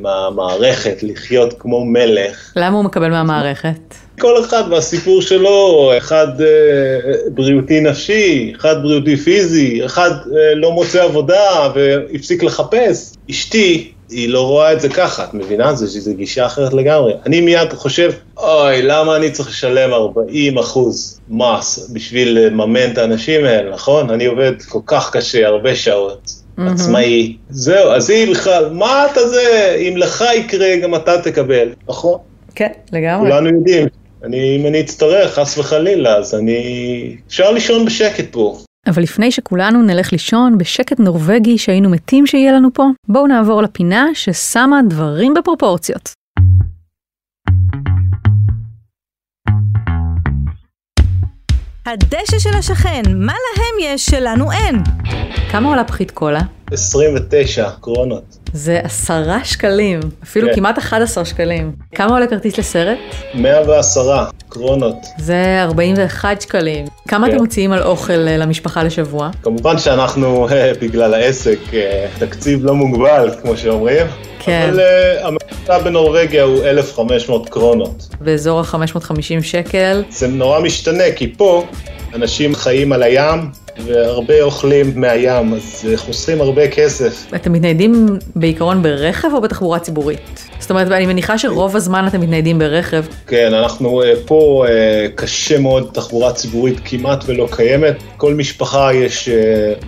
מהמערכת 0.01 1.03
לחיות 1.03 1.53
כמו 1.59 1.85
מלך. 1.85 2.53
למה 2.55 2.77
הוא 2.77 2.85
מקבל 2.85 3.09
מהמערכת? 3.09 4.04
כל 4.19 4.39
אחד 4.39 4.63
והסיפור 4.69 5.21
שלו, 5.21 5.91
אחד 5.97 6.41
אה, 6.41 6.47
בריאותי 7.29 7.79
נפשי, 7.81 8.53
אחד 8.59 8.83
בריאותי 8.83 9.17
פיזי, 9.17 9.85
אחד 9.85 10.11
אה, 10.11 10.55
לא 10.55 10.71
מוצא 10.71 11.03
עבודה 11.03 11.69
והפסיק 11.75 12.43
לחפש. 12.43 13.13
אשתי, 13.29 13.91
היא 14.09 14.29
לא 14.29 14.47
רואה 14.47 14.73
את 14.73 14.81
זה 14.81 14.89
ככה, 14.89 15.23
את 15.23 15.33
מבינה? 15.33 15.73
זה 15.73 15.87
שזו 15.87 16.13
גישה 16.13 16.45
אחרת 16.45 16.73
לגמרי. 16.73 17.13
אני 17.25 17.41
מיד 17.41 17.73
חושב, 17.73 18.11
אוי, 18.37 18.81
למה 18.81 19.15
אני 19.15 19.31
צריך 19.31 19.49
לשלם 19.49 19.93
40 19.93 20.57
אחוז 20.57 21.19
מס 21.29 21.89
בשביל 21.93 22.39
לממן 22.39 22.91
את 22.91 22.97
האנשים 22.97 23.45
האלה, 23.45 23.71
נכון? 23.71 24.09
אני 24.09 24.25
עובד 24.25 24.61
כל 24.69 24.79
כך 24.85 25.11
קשה, 25.11 25.47
הרבה 25.47 25.75
שעות. 25.75 26.31
מהמם. 26.57 26.73
עצמאי. 26.73 27.37
זהו, 27.49 27.91
אז 27.91 28.09
היא 28.09 28.31
בכלל, 28.31 28.69
מה 28.73 29.05
אתה 29.11 29.27
זה? 29.27 29.75
אם 29.79 29.97
לך 29.97 30.23
יקרה, 30.35 30.75
גם 30.83 30.95
אתה 30.95 31.21
תקבל, 31.21 31.69
נכון? 31.89 32.17
כן, 32.55 32.71
לגמרי. 32.93 33.29
כולנו 33.29 33.49
יודעים. 33.49 33.87
אני, 34.25 34.55
אם 34.55 34.67
אני 34.67 34.81
אצטרך, 34.81 35.39
חס 35.39 35.57
וחלילה, 35.57 36.15
אז 36.15 36.35
אני... 36.35 37.17
אפשר 37.27 37.51
לישון 37.51 37.85
בשקט 37.85 38.25
פה. 38.31 38.57
אבל 38.87 39.03
לפני 39.03 39.31
שכולנו 39.31 39.81
נלך 39.81 40.11
לישון 40.11 40.57
בשקט 40.57 40.99
נורבגי 40.99 41.57
שהיינו 41.57 41.89
מתים 41.89 42.27
שיהיה 42.27 42.51
לנו 42.51 42.73
פה, 42.73 42.83
בואו 43.07 43.27
נעבור 43.27 43.61
לפינה 43.61 44.07
ששמה 44.13 44.81
דברים 44.89 45.33
בפרופורציות. 45.33 46.09
הדשא 51.85 52.39
של 52.39 52.57
השכן, 52.59 53.01
מה 53.15 53.33
להם 53.33 53.93
יש 53.93 54.05
שלנו 54.05 54.51
אין? 54.51 54.75
כמה 55.51 55.69
עולה 55.69 55.83
פחית 55.83 56.11
קולה? 56.11 56.41
29 56.71 57.69
קרונות. 57.81 58.23
זה 58.53 58.79
עשרה 58.83 59.45
שקלים, 59.45 59.99
אפילו 60.23 60.47
כן. 60.47 60.55
כמעט 60.55 60.77
11 60.77 61.25
שקלים. 61.25 61.71
כמה 61.95 62.13
עולה 62.13 62.27
כרטיס 62.27 62.57
לסרט? 62.57 62.97
110 63.33 64.23
קרונות. 64.49 64.95
זה 65.17 65.57
41 65.61 66.41
שקלים. 66.41 66.85
כמה 67.07 67.27
כן. 67.27 67.33
אתם 67.33 67.41
מוציאים 67.41 67.71
על 67.71 67.83
אוכל 67.83 68.27
אה, 68.27 68.37
למשפחה 68.37 68.83
לשבוע? 68.83 69.29
כמובן 69.43 69.77
שאנחנו, 69.77 70.47
אה, 70.51 70.71
בגלל 70.81 71.13
העסק, 71.13 71.59
אה, 71.73 72.07
תקציב 72.19 72.65
לא 72.65 72.75
מוגבל, 72.75 73.29
כמו 73.41 73.57
שאומרים. 73.57 74.07
כן. 74.39 74.69
אבל 74.69 74.79
הממוצע 75.21 75.79
בנורבגיה 75.79 76.43
הוא 76.43 76.63
1,500 76.65 77.49
קרונות. 77.49 78.07
באזור 78.21 78.59
ה-550 78.59 79.43
שקל. 79.43 80.03
זה 80.09 80.27
נורא 80.27 80.59
משתנה, 80.59 81.03
כי 81.15 81.33
פה 81.37 81.65
אנשים 82.13 82.55
חיים 82.55 82.91
על 82.93 83.03
הים, 83.03 83.51
והרבה 83.77 84.41
אוכלים 84.41 84.91
מהים, 84.95 85.53
אז 85.53 85.87
אה, 85.89 85.97
חוסכים 85.97 86.41
הרבה 86.41 86.67
כסף. 86.67 87.25
אתם 87.35 87.53
מתניידים 87.53 88.07
בעיקרון 88.35 88.83
ברכב 88.83 89.27
או 89.33 89.41
בתחבורה 89.41 89.79
ציבורית? 89.79 90.19
זאת 90.59 90.69
אומרת, 90.69 90.91
אני 90.91 91.05
מניחה 91.05 91.37
שרוב 91.37 91.75
הזמן 91.75 92.07
אתם 92.07 92.21
מתניידים 92.21 92.59
ברכב. 92.59 93.03
כן, 93.27 93.53
אנחנו 93.53 94.03
אה, 94.03 94.13
פה, 94.25 94.65
אה, 94.67 95.07
קשה 95.15 95.59
מאוד, 95.59 95.89
תחבורה 95.93 96.33
ציבורית 96.33 96.79
כמעט 96.85 97.23
ולא 97.27 97.47
קיימת. 97.51 97.95
כל 98.17 98.33
משפחה 98.33 98.93
יש, 98.93 99.29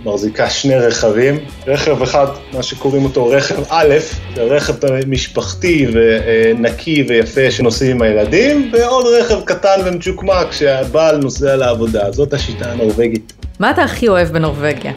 מחזיקה 0.04 0.50
שני 0.50 0.76
רכבים. 0.76 1.38
רכב 1.66 2.02
אחד, 2.02 2.26
מה 2.52 2.62
שקוראים 2.62 3.04
אותו 3.04 3.28
רכב 3.28 3.62
א', 3.68 3.94
זה 4.34 4.42
רכב 4.42 4.74
משפחתי 5.06 5.86
ונקי 5.92 7.06
ויפה 7.08 7.50
שנוסעים 7.50 7.96
עם 7.96 8.02
הילדים, 8.02 8.70
ועוד 8.72 9.06
רכב 9.20 9.40
קטן 9.44 9.80
ומצ'וקמק 9.84 10.52
שהבעל 10.52 11.16
נוסע 11.16 11.56
לעבודה. 11.56 12.12
זאת 12.12 12.34
השיטה 12.34 12.72
הנורבגית. 12.72 13.47
מה 13.58 13.70
אתה 13.70 13.82
הכי 13.82 14.08
אוהב 14.08 14.28
בנורבגיה? 14.28 14.92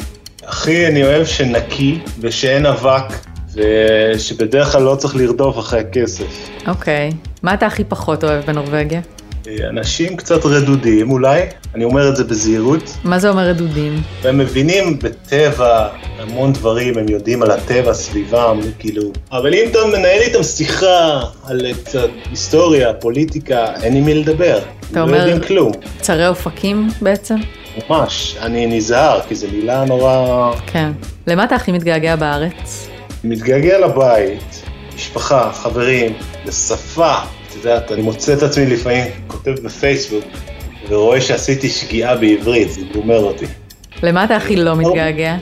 אחי, 0.46 0.88
אני 0.88 1.04
אוהב 1.04 1.26
שנקי 1.26 2.00
ושאין 2.20 2.66
אבק, 2.66 3.04
ושבדרך 3.56 4.72
כלל 4.72 4.82
לא 4.82 4.96
צריך 4.96 5.16
לרדוף 5.16 5.60
אחרי 5.60 5.80
הכסף. 5.80 6.48
אוקיי. 6.68 7.10
מה 7.44 7.54
אתה 7.54 7.66
הכי 7.66 7.84
פחות 7.84 8.24
אוהב 8.24 8.46
בנורבגיה? 8.46 9.02
אנשים 9.70 10.18
קצת 10.18 10.46
רדודים 10.46 11.12
אולי, 11.12 11.42
אני 11.76 11.84
אומר 11.84 12.10
את 12.10 12.16
זה 12.16 12.24
בזהירות, 12.24 12.98
מה 13.04 13.20
זה 13.20 13.30
אומר 13.30 13.48
רדודים? 13.48 14.02
והם 14.22 14.38
מבינים 14.38 15.00
בטבע 15.00 15.88
המון 16.20 16.54
דברים, 16.54 16.98
הם 16.98 17.10
יודעים 17.10 17.44
על 17.44 17.52
הטבע 17.52 17.94
סביבם, 17.94 18.60
כאילו. 18.80 19.12
אבל 19.32 19.54
אם 19.54 19.64
אתה 19.72 19.80
מנהל 19.88 20.22
איתם 20.22 20.44
שיחה 20.44 21.20
על 21.44 21.62
קצת 21.84 22.10
היסטוריה, 22.30 22.94
פוליטיקה, 22.94 23.66
אין 23.84 23.96
עם 23.96 24.06
מי 24.06 24.14
לדבר. 24.14 24.60
אתה 24.92 25.00
לא 25.00 25.06
אומר- 25.06 25.18
יודעים 25.18 25.40
כלום. 25.40 25.72
צרי 26.02 26.28
אופקים 26.28 26.88
בעצם? 27.02 27.36
ממש, 27.90 28.38
אני 28.42 28.66
נזהר, 28.66 29.22
כי 29.28 29.36
זו 29.36 29.48
מילה 29.52 29.86
נורא... 29.86 30.52
כן. 30.68 30.92
למה 31.28 31.44
אתה 31.44 31.56
הכי 31.56 31.72
מתגעגע 31.72 32.16
בארץ? 32.16 32.90
מתגעגע 33.24 33.80
לבית, 33.80 34.64
משפחה, 34.96 35.52
חברים, 35.54 36.14
לשפה. 36.46 37.14
את 37.50 37.56
יודעת, 37.56 37.92
אני 37.92 38.02
מוצא 38.02 38.34
את 38.34 38.44
עצמי 38.44 38.66
לפעמים 38.66 39.06
כותב 39.28 39.52
בפייסבוק, 39.64 40.24
ורואה 40.90 41.22
שעשיתי 41.22 41.70
שגיאה 41.70 42.16
בעברית, 42.16 42.72
זה 42.72 42.82
גומר 42.94 43.24
אותי. 43.24 43.46
למה 44.04 44.24
אתה 44.24 44.36
הכי 44.36 44.56
לא 44.56 44.76
מתגעגע? 44.76 45.38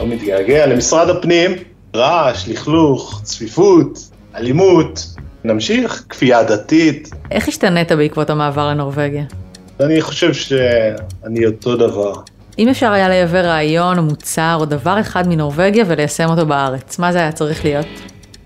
לא 0.00 0.06
מתגעגע 0.06 0.66
למשרד 0.66 1.08
הפנים, 1.08 1.52
רעש, 1.96 2.48
לכלוך, 2.48 3.20
צפיפות, 3.22 3.98
אלימות. 4.36 5.06
נמשיך, 5.44 6.04
כפייה 6.08 6.42
דתית. 6.42 7.10
איך 7.30 7.48
השתנית 7.48 7.92
בעקבות 7.92 8.30
המעבר 8.30 8.68
לנורבגיה? 8.68 9.24
אני 9.80 10.02
חושב 10.02 10.34
שאני 10.34 11.46
אותו 11.46 11.76
דבר. 11.76 12.12
אם 12.58 12.68
אפשר 12.68 12.92
היה 12.92 13.08
לייבא 13.08 13.40
רעיון 13.40 13.98
או 13.98 14.02
מוצר 14.02 14.56
או 14.60 14.64
דבר 14.64 15.00
אחד 15.00 15.28
מנורבגיה 15.28 15.84
וליישם 15.88 16.28
אותו 16.28 16.46
בארץ, 16.46 16.98
מה 16.98 17.12
זה 17.12 17.18
היה 17.18 17.32
צריך 17.32 17.64
להיות? 17.64 17.86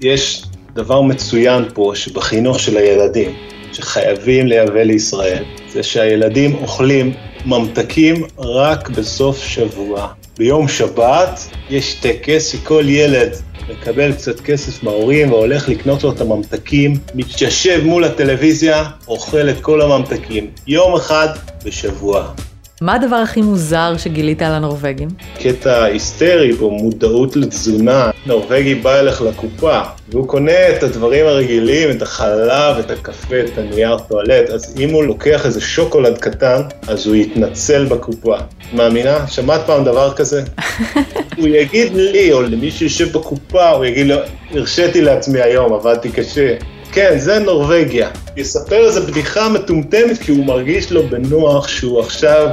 יש 0.00 0.44
דבר 0.74 1.00
מצוין 1.00 1.64
פה 1.74 1.92
שבחינוך 1.94 2.60
של 2.60 2.76
הילדים, 2.76 3.30
שחייבים 3.72 4.46
לייבא 4.46 4.82
לישראל, 4.82 5.44
זה 5.72 5.82
שהילדים 5.82 6.54
אוכלים 6.54 7.12
ממתקים 7.46 8.24
רק 8.38 8.88
בסוף 8.88 9.38
שבוע. 9.38 10.12
ביום 10.40 10.68
שבת 10.68 11.40
יש 11.70 11.94
טקס 11.94 12.46
שכל 12.52 12.84
ילד 12.88 13.36
מקבל 13.70 14.12
קצת 14.12 14.40
כסף 14.40 14.82
מההורים 14.82 15.32
והולך 15.32 15.68
לקנות 15.68 16.02
לו 16.02 16.12
את 16.12 16.20
הממתקים, 16.20 16.94
מתיישב 17.14 17.80
מול 17.84 18.04
הטלוויזיה, 18.04 18.84
אוכל 19.08 19.50
את 19.50 19.60
כל 19.60 19.80
הממתקים. 19.80 20.50
יום 20.66 20.94
אחד 20.96 21.28
בשבוע. 21.64 22.32
מה 22.80 22.94
הדבר 22.94 23.16
הכי 23.16 23.42
מוזר 23.42 23.94
שגילית 23.98 24.42
על 24.42 24.52
הנורבגים? 24.52 25.08
קטע 25.38 25.84
היסטרי 25.84 26.52
פה, 26.56 26.76
מודעות 26.82 27.36
לתזונה. 27.36 28.10
נורבגי 28.26 28.74
בא 28.74 29.00
אליך 29.00 29.22
לקופה, 29.22 29.80
והוא 30.08 30.28
קונה 30.28 30.68
את 30.76 30.82
הדברים 30.82 31.26
הרגילים, 31.26 31.90
את 31.90 32.02
החלב, 32.02 32.78
את 32.78 32.90
הקפה, 32.90 33.40
את 33.40 33.58
הנייר 33.58 33.98
טואלט, 33.98 34.50
אז 34.50 34.74
אם 34.78 34.90
הוא 34.90 35.04
לוקח 35.04 35.46
איזה 35.46 35.60
שוקולד 35.60 36.18
קטן, 36.18 36.62
אז 36.88 37.06
הוא 37.06 37.16
יתנצל 37.16 37.84
בקופה. 37.84 38.36
מאמינה? 38.72 39.26
שמעת 39.26 39.60
פעם 39.66 39.84
דבר 39.84 40.12
כזה? 40.14 40.42
הוא 41.38 41.48
יגיד 41.48 41.94
לי, 41.94 42.32
או 42.32 42.42
למי 42.42 42.70
שיושב 42.70 43.12
בקופה, 43.12 43.68
הוא 43.68 43.84
יגיד 43.84 44.06
לו, 44.06 44.16
הרשיתי 44.50 45.00
לעצמי 45.00 45.40
היום, 45.40 45.72
עבדתי 45.72 46.08
קשה. 46.10 46.54
כן, 46.92 47.18
זה 47.18 47.38
נורבגיה. 47.38 48.10
יספר 48.36 48.86
איזה 48.86 49.00
בדיחה 49.00 49.48
מטומטמת, 49.48 50.18
כי 50.18 50.32
הוא 50.32 50.46
מרגיש 50.46 50.92
לו 50.92 51.08
בנוח 51.08 51.68
שהוא 51.68 52.00
עכשיו 52.00 52.48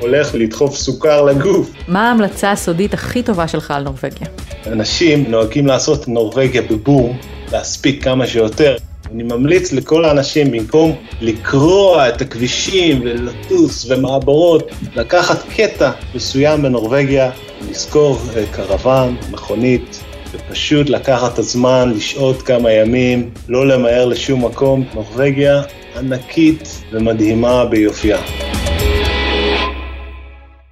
הולך 0.00 0.34
לדחוף 0.34 0.76
סוכר 0.76 1.22
לגוף. 1.22 1.70
מה 1.88 2.08
ההמלצה 2.08 2.52
הסודית 2.52 2.94
הכי 2.94 3.22
טובה 3.22 3.48
שלך 3.48 3.70
על 3.70 3.82
נורבגיה? 3.82 4.26
אנשים 4.66 5.24
נוהגים 5.28 5.66
לעשות 5.66 6.08
נורבגיה 6.08 6.62
בבום, 6.62 7.18
להספיק 7.52 8.04
כמה 8.04 8.26
שיותר. 8.26 8.76
אני 9.12 9.22
ממליץ 9.22 9.72
לכל 9.72 10.04
האנשים, 10.04 10.50
במקום 10.50 10.92
לקרוע 11.20 12.08
את 12.08 12.20
הכבישים 12.20 13.00
ולטוס 13.04 13.90
ומעברות, 13.90 14.70
לקחת 14.96 15.42
קטע 15.56 15.90
מסוים 16.14 16.62
בנורבגיה, 16.62 17.30
לשכור 17.70 18.18
אה, 18.36 18.44
קרוון, 18.52 19.16
מכונית, 19.30 19.95
ופשוט 20.36 20.88
לקחת 20.88 21.34
את 21.34 21.38
הזמן, 21.38 21.92
לשהות 21.96 22.42
כמה 22.42 22.72
ימים, 22.72 23.30
לא 23.48 23.66
למהר 23.66 24.04
לשום 24.04 24.44
מקום. 24.44 24.84
נורבגיה 24.94 25.62
ענקית 25.98 26.82
ומדהימה 26.92 27.64
ביופייה. 27.64 28.18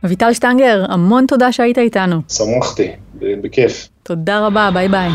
אביטל 0.05 0.33
שטנגר, 0.33 0.85
המון 0.89 1.27
תודה 1.29 1.53
שהיית 1.53 1.79
איתנו. 1.79 2.21
שמחתי, 2.29 2.89
בכיף. 3.21 3.89
תודה 4.03 4.47
רבה, 4.47 4.71
ביי 4.75 4.89
ביי. 4.89 5.11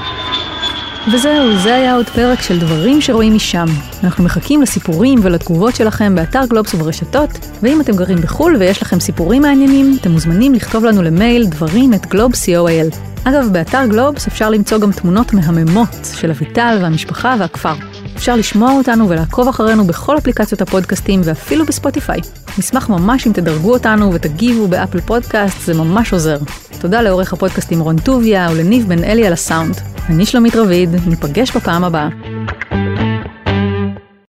וזהו, 1.14 1.58
זה 1.64 1.76
היה 1.76 1.96
עוד 1.96 2.06
פרק 2.06 2.42
של 2.42 2.60
דברים 2.60 3.02
שרואים 3.02 3.36
משם. 3.36 3.66
אנחנו 4.04 4.24
מחכים 4.24 4.62
לסיפורים 4.62 5.20
ולתגובות 5.24 5.76
שלכם 5.76 6.16
באתר 6.16 6.46
גלובס 6.50 6.74
וברשתות, 6.74 7.30
ואם 7.64 7.82
אתם 7.82 7.96
גרים 7.96 8.18
בחו"ל 8.18 8.56
ויש 8.60 8.82
לכם 8.82 9.00
סיפורים 9.00 9.42
מעניינים, 9.42 9.98
אתם 10.02 10.12
מוזמנים 10.12 10.54
לכתוב 10.54 10.86
לנו 10.86 11.02
למייל 11.02 11.46
דברים 11.46 11.94
at 11.93 12.06
גלובס.co.il. 12.06 13.09
אגב, 13.23 13.49
באתר 13.51 13.86
גלובס 13.86 14.27
אפשר 14.27 14.49
למצוא 14.49 14.77
גם 14.77 14.91
תמונות 14.91 15.34
מהממות 15.34 15.89
של 16.13 16.29
אביטל 16.29 16.77
והמשפחה 16.82 17.36
והכפר. 17.39 17.73
אפשר 18.15 18.36
לשמוע 18.36 18.71
אותנו 18.71 19.10
ולעקוב 19.10 19.47
אחרינו 19.47 19.88
בכל 19.88 20.17
אפליקציות 20.17 20.62
הפודקאסטים 20.62 21.21
ואפילו 21.23 21.65
בספוטיפיי. 21.65 22.19
נשמח 22.58 22.89
ממש 22.89 23.27
אם 23.27 23.34
תדרגו 23.34 23.73
אותנו 23.73 24.13
ותגיבו 24.13 24.67
באפל 24.67 25.01
פודקאסט, 25.01 25.62
זה 25.62 25.73
ממש 25.73 26.13
עוזר. 26.13 26.38
תודה 26.82 27.01
לעורך 27.01 27.34
הפודקאסטים 27.34 27.79
רון 27.79 27.99
טוביה 27.99 28.49
ולניב 28.51 28.88
בן 28.88 29.03
אלי 29.03 29.27
על 29.27 29.34
הסאונד. 29.34 29.75
אני 30.10 30.25
שלומית 30.25 30.55
רביד, 30.55 30.89
ניפגש 31.08 31.55
בפעם 31.55 31.84
הבאה. 31.84 32.38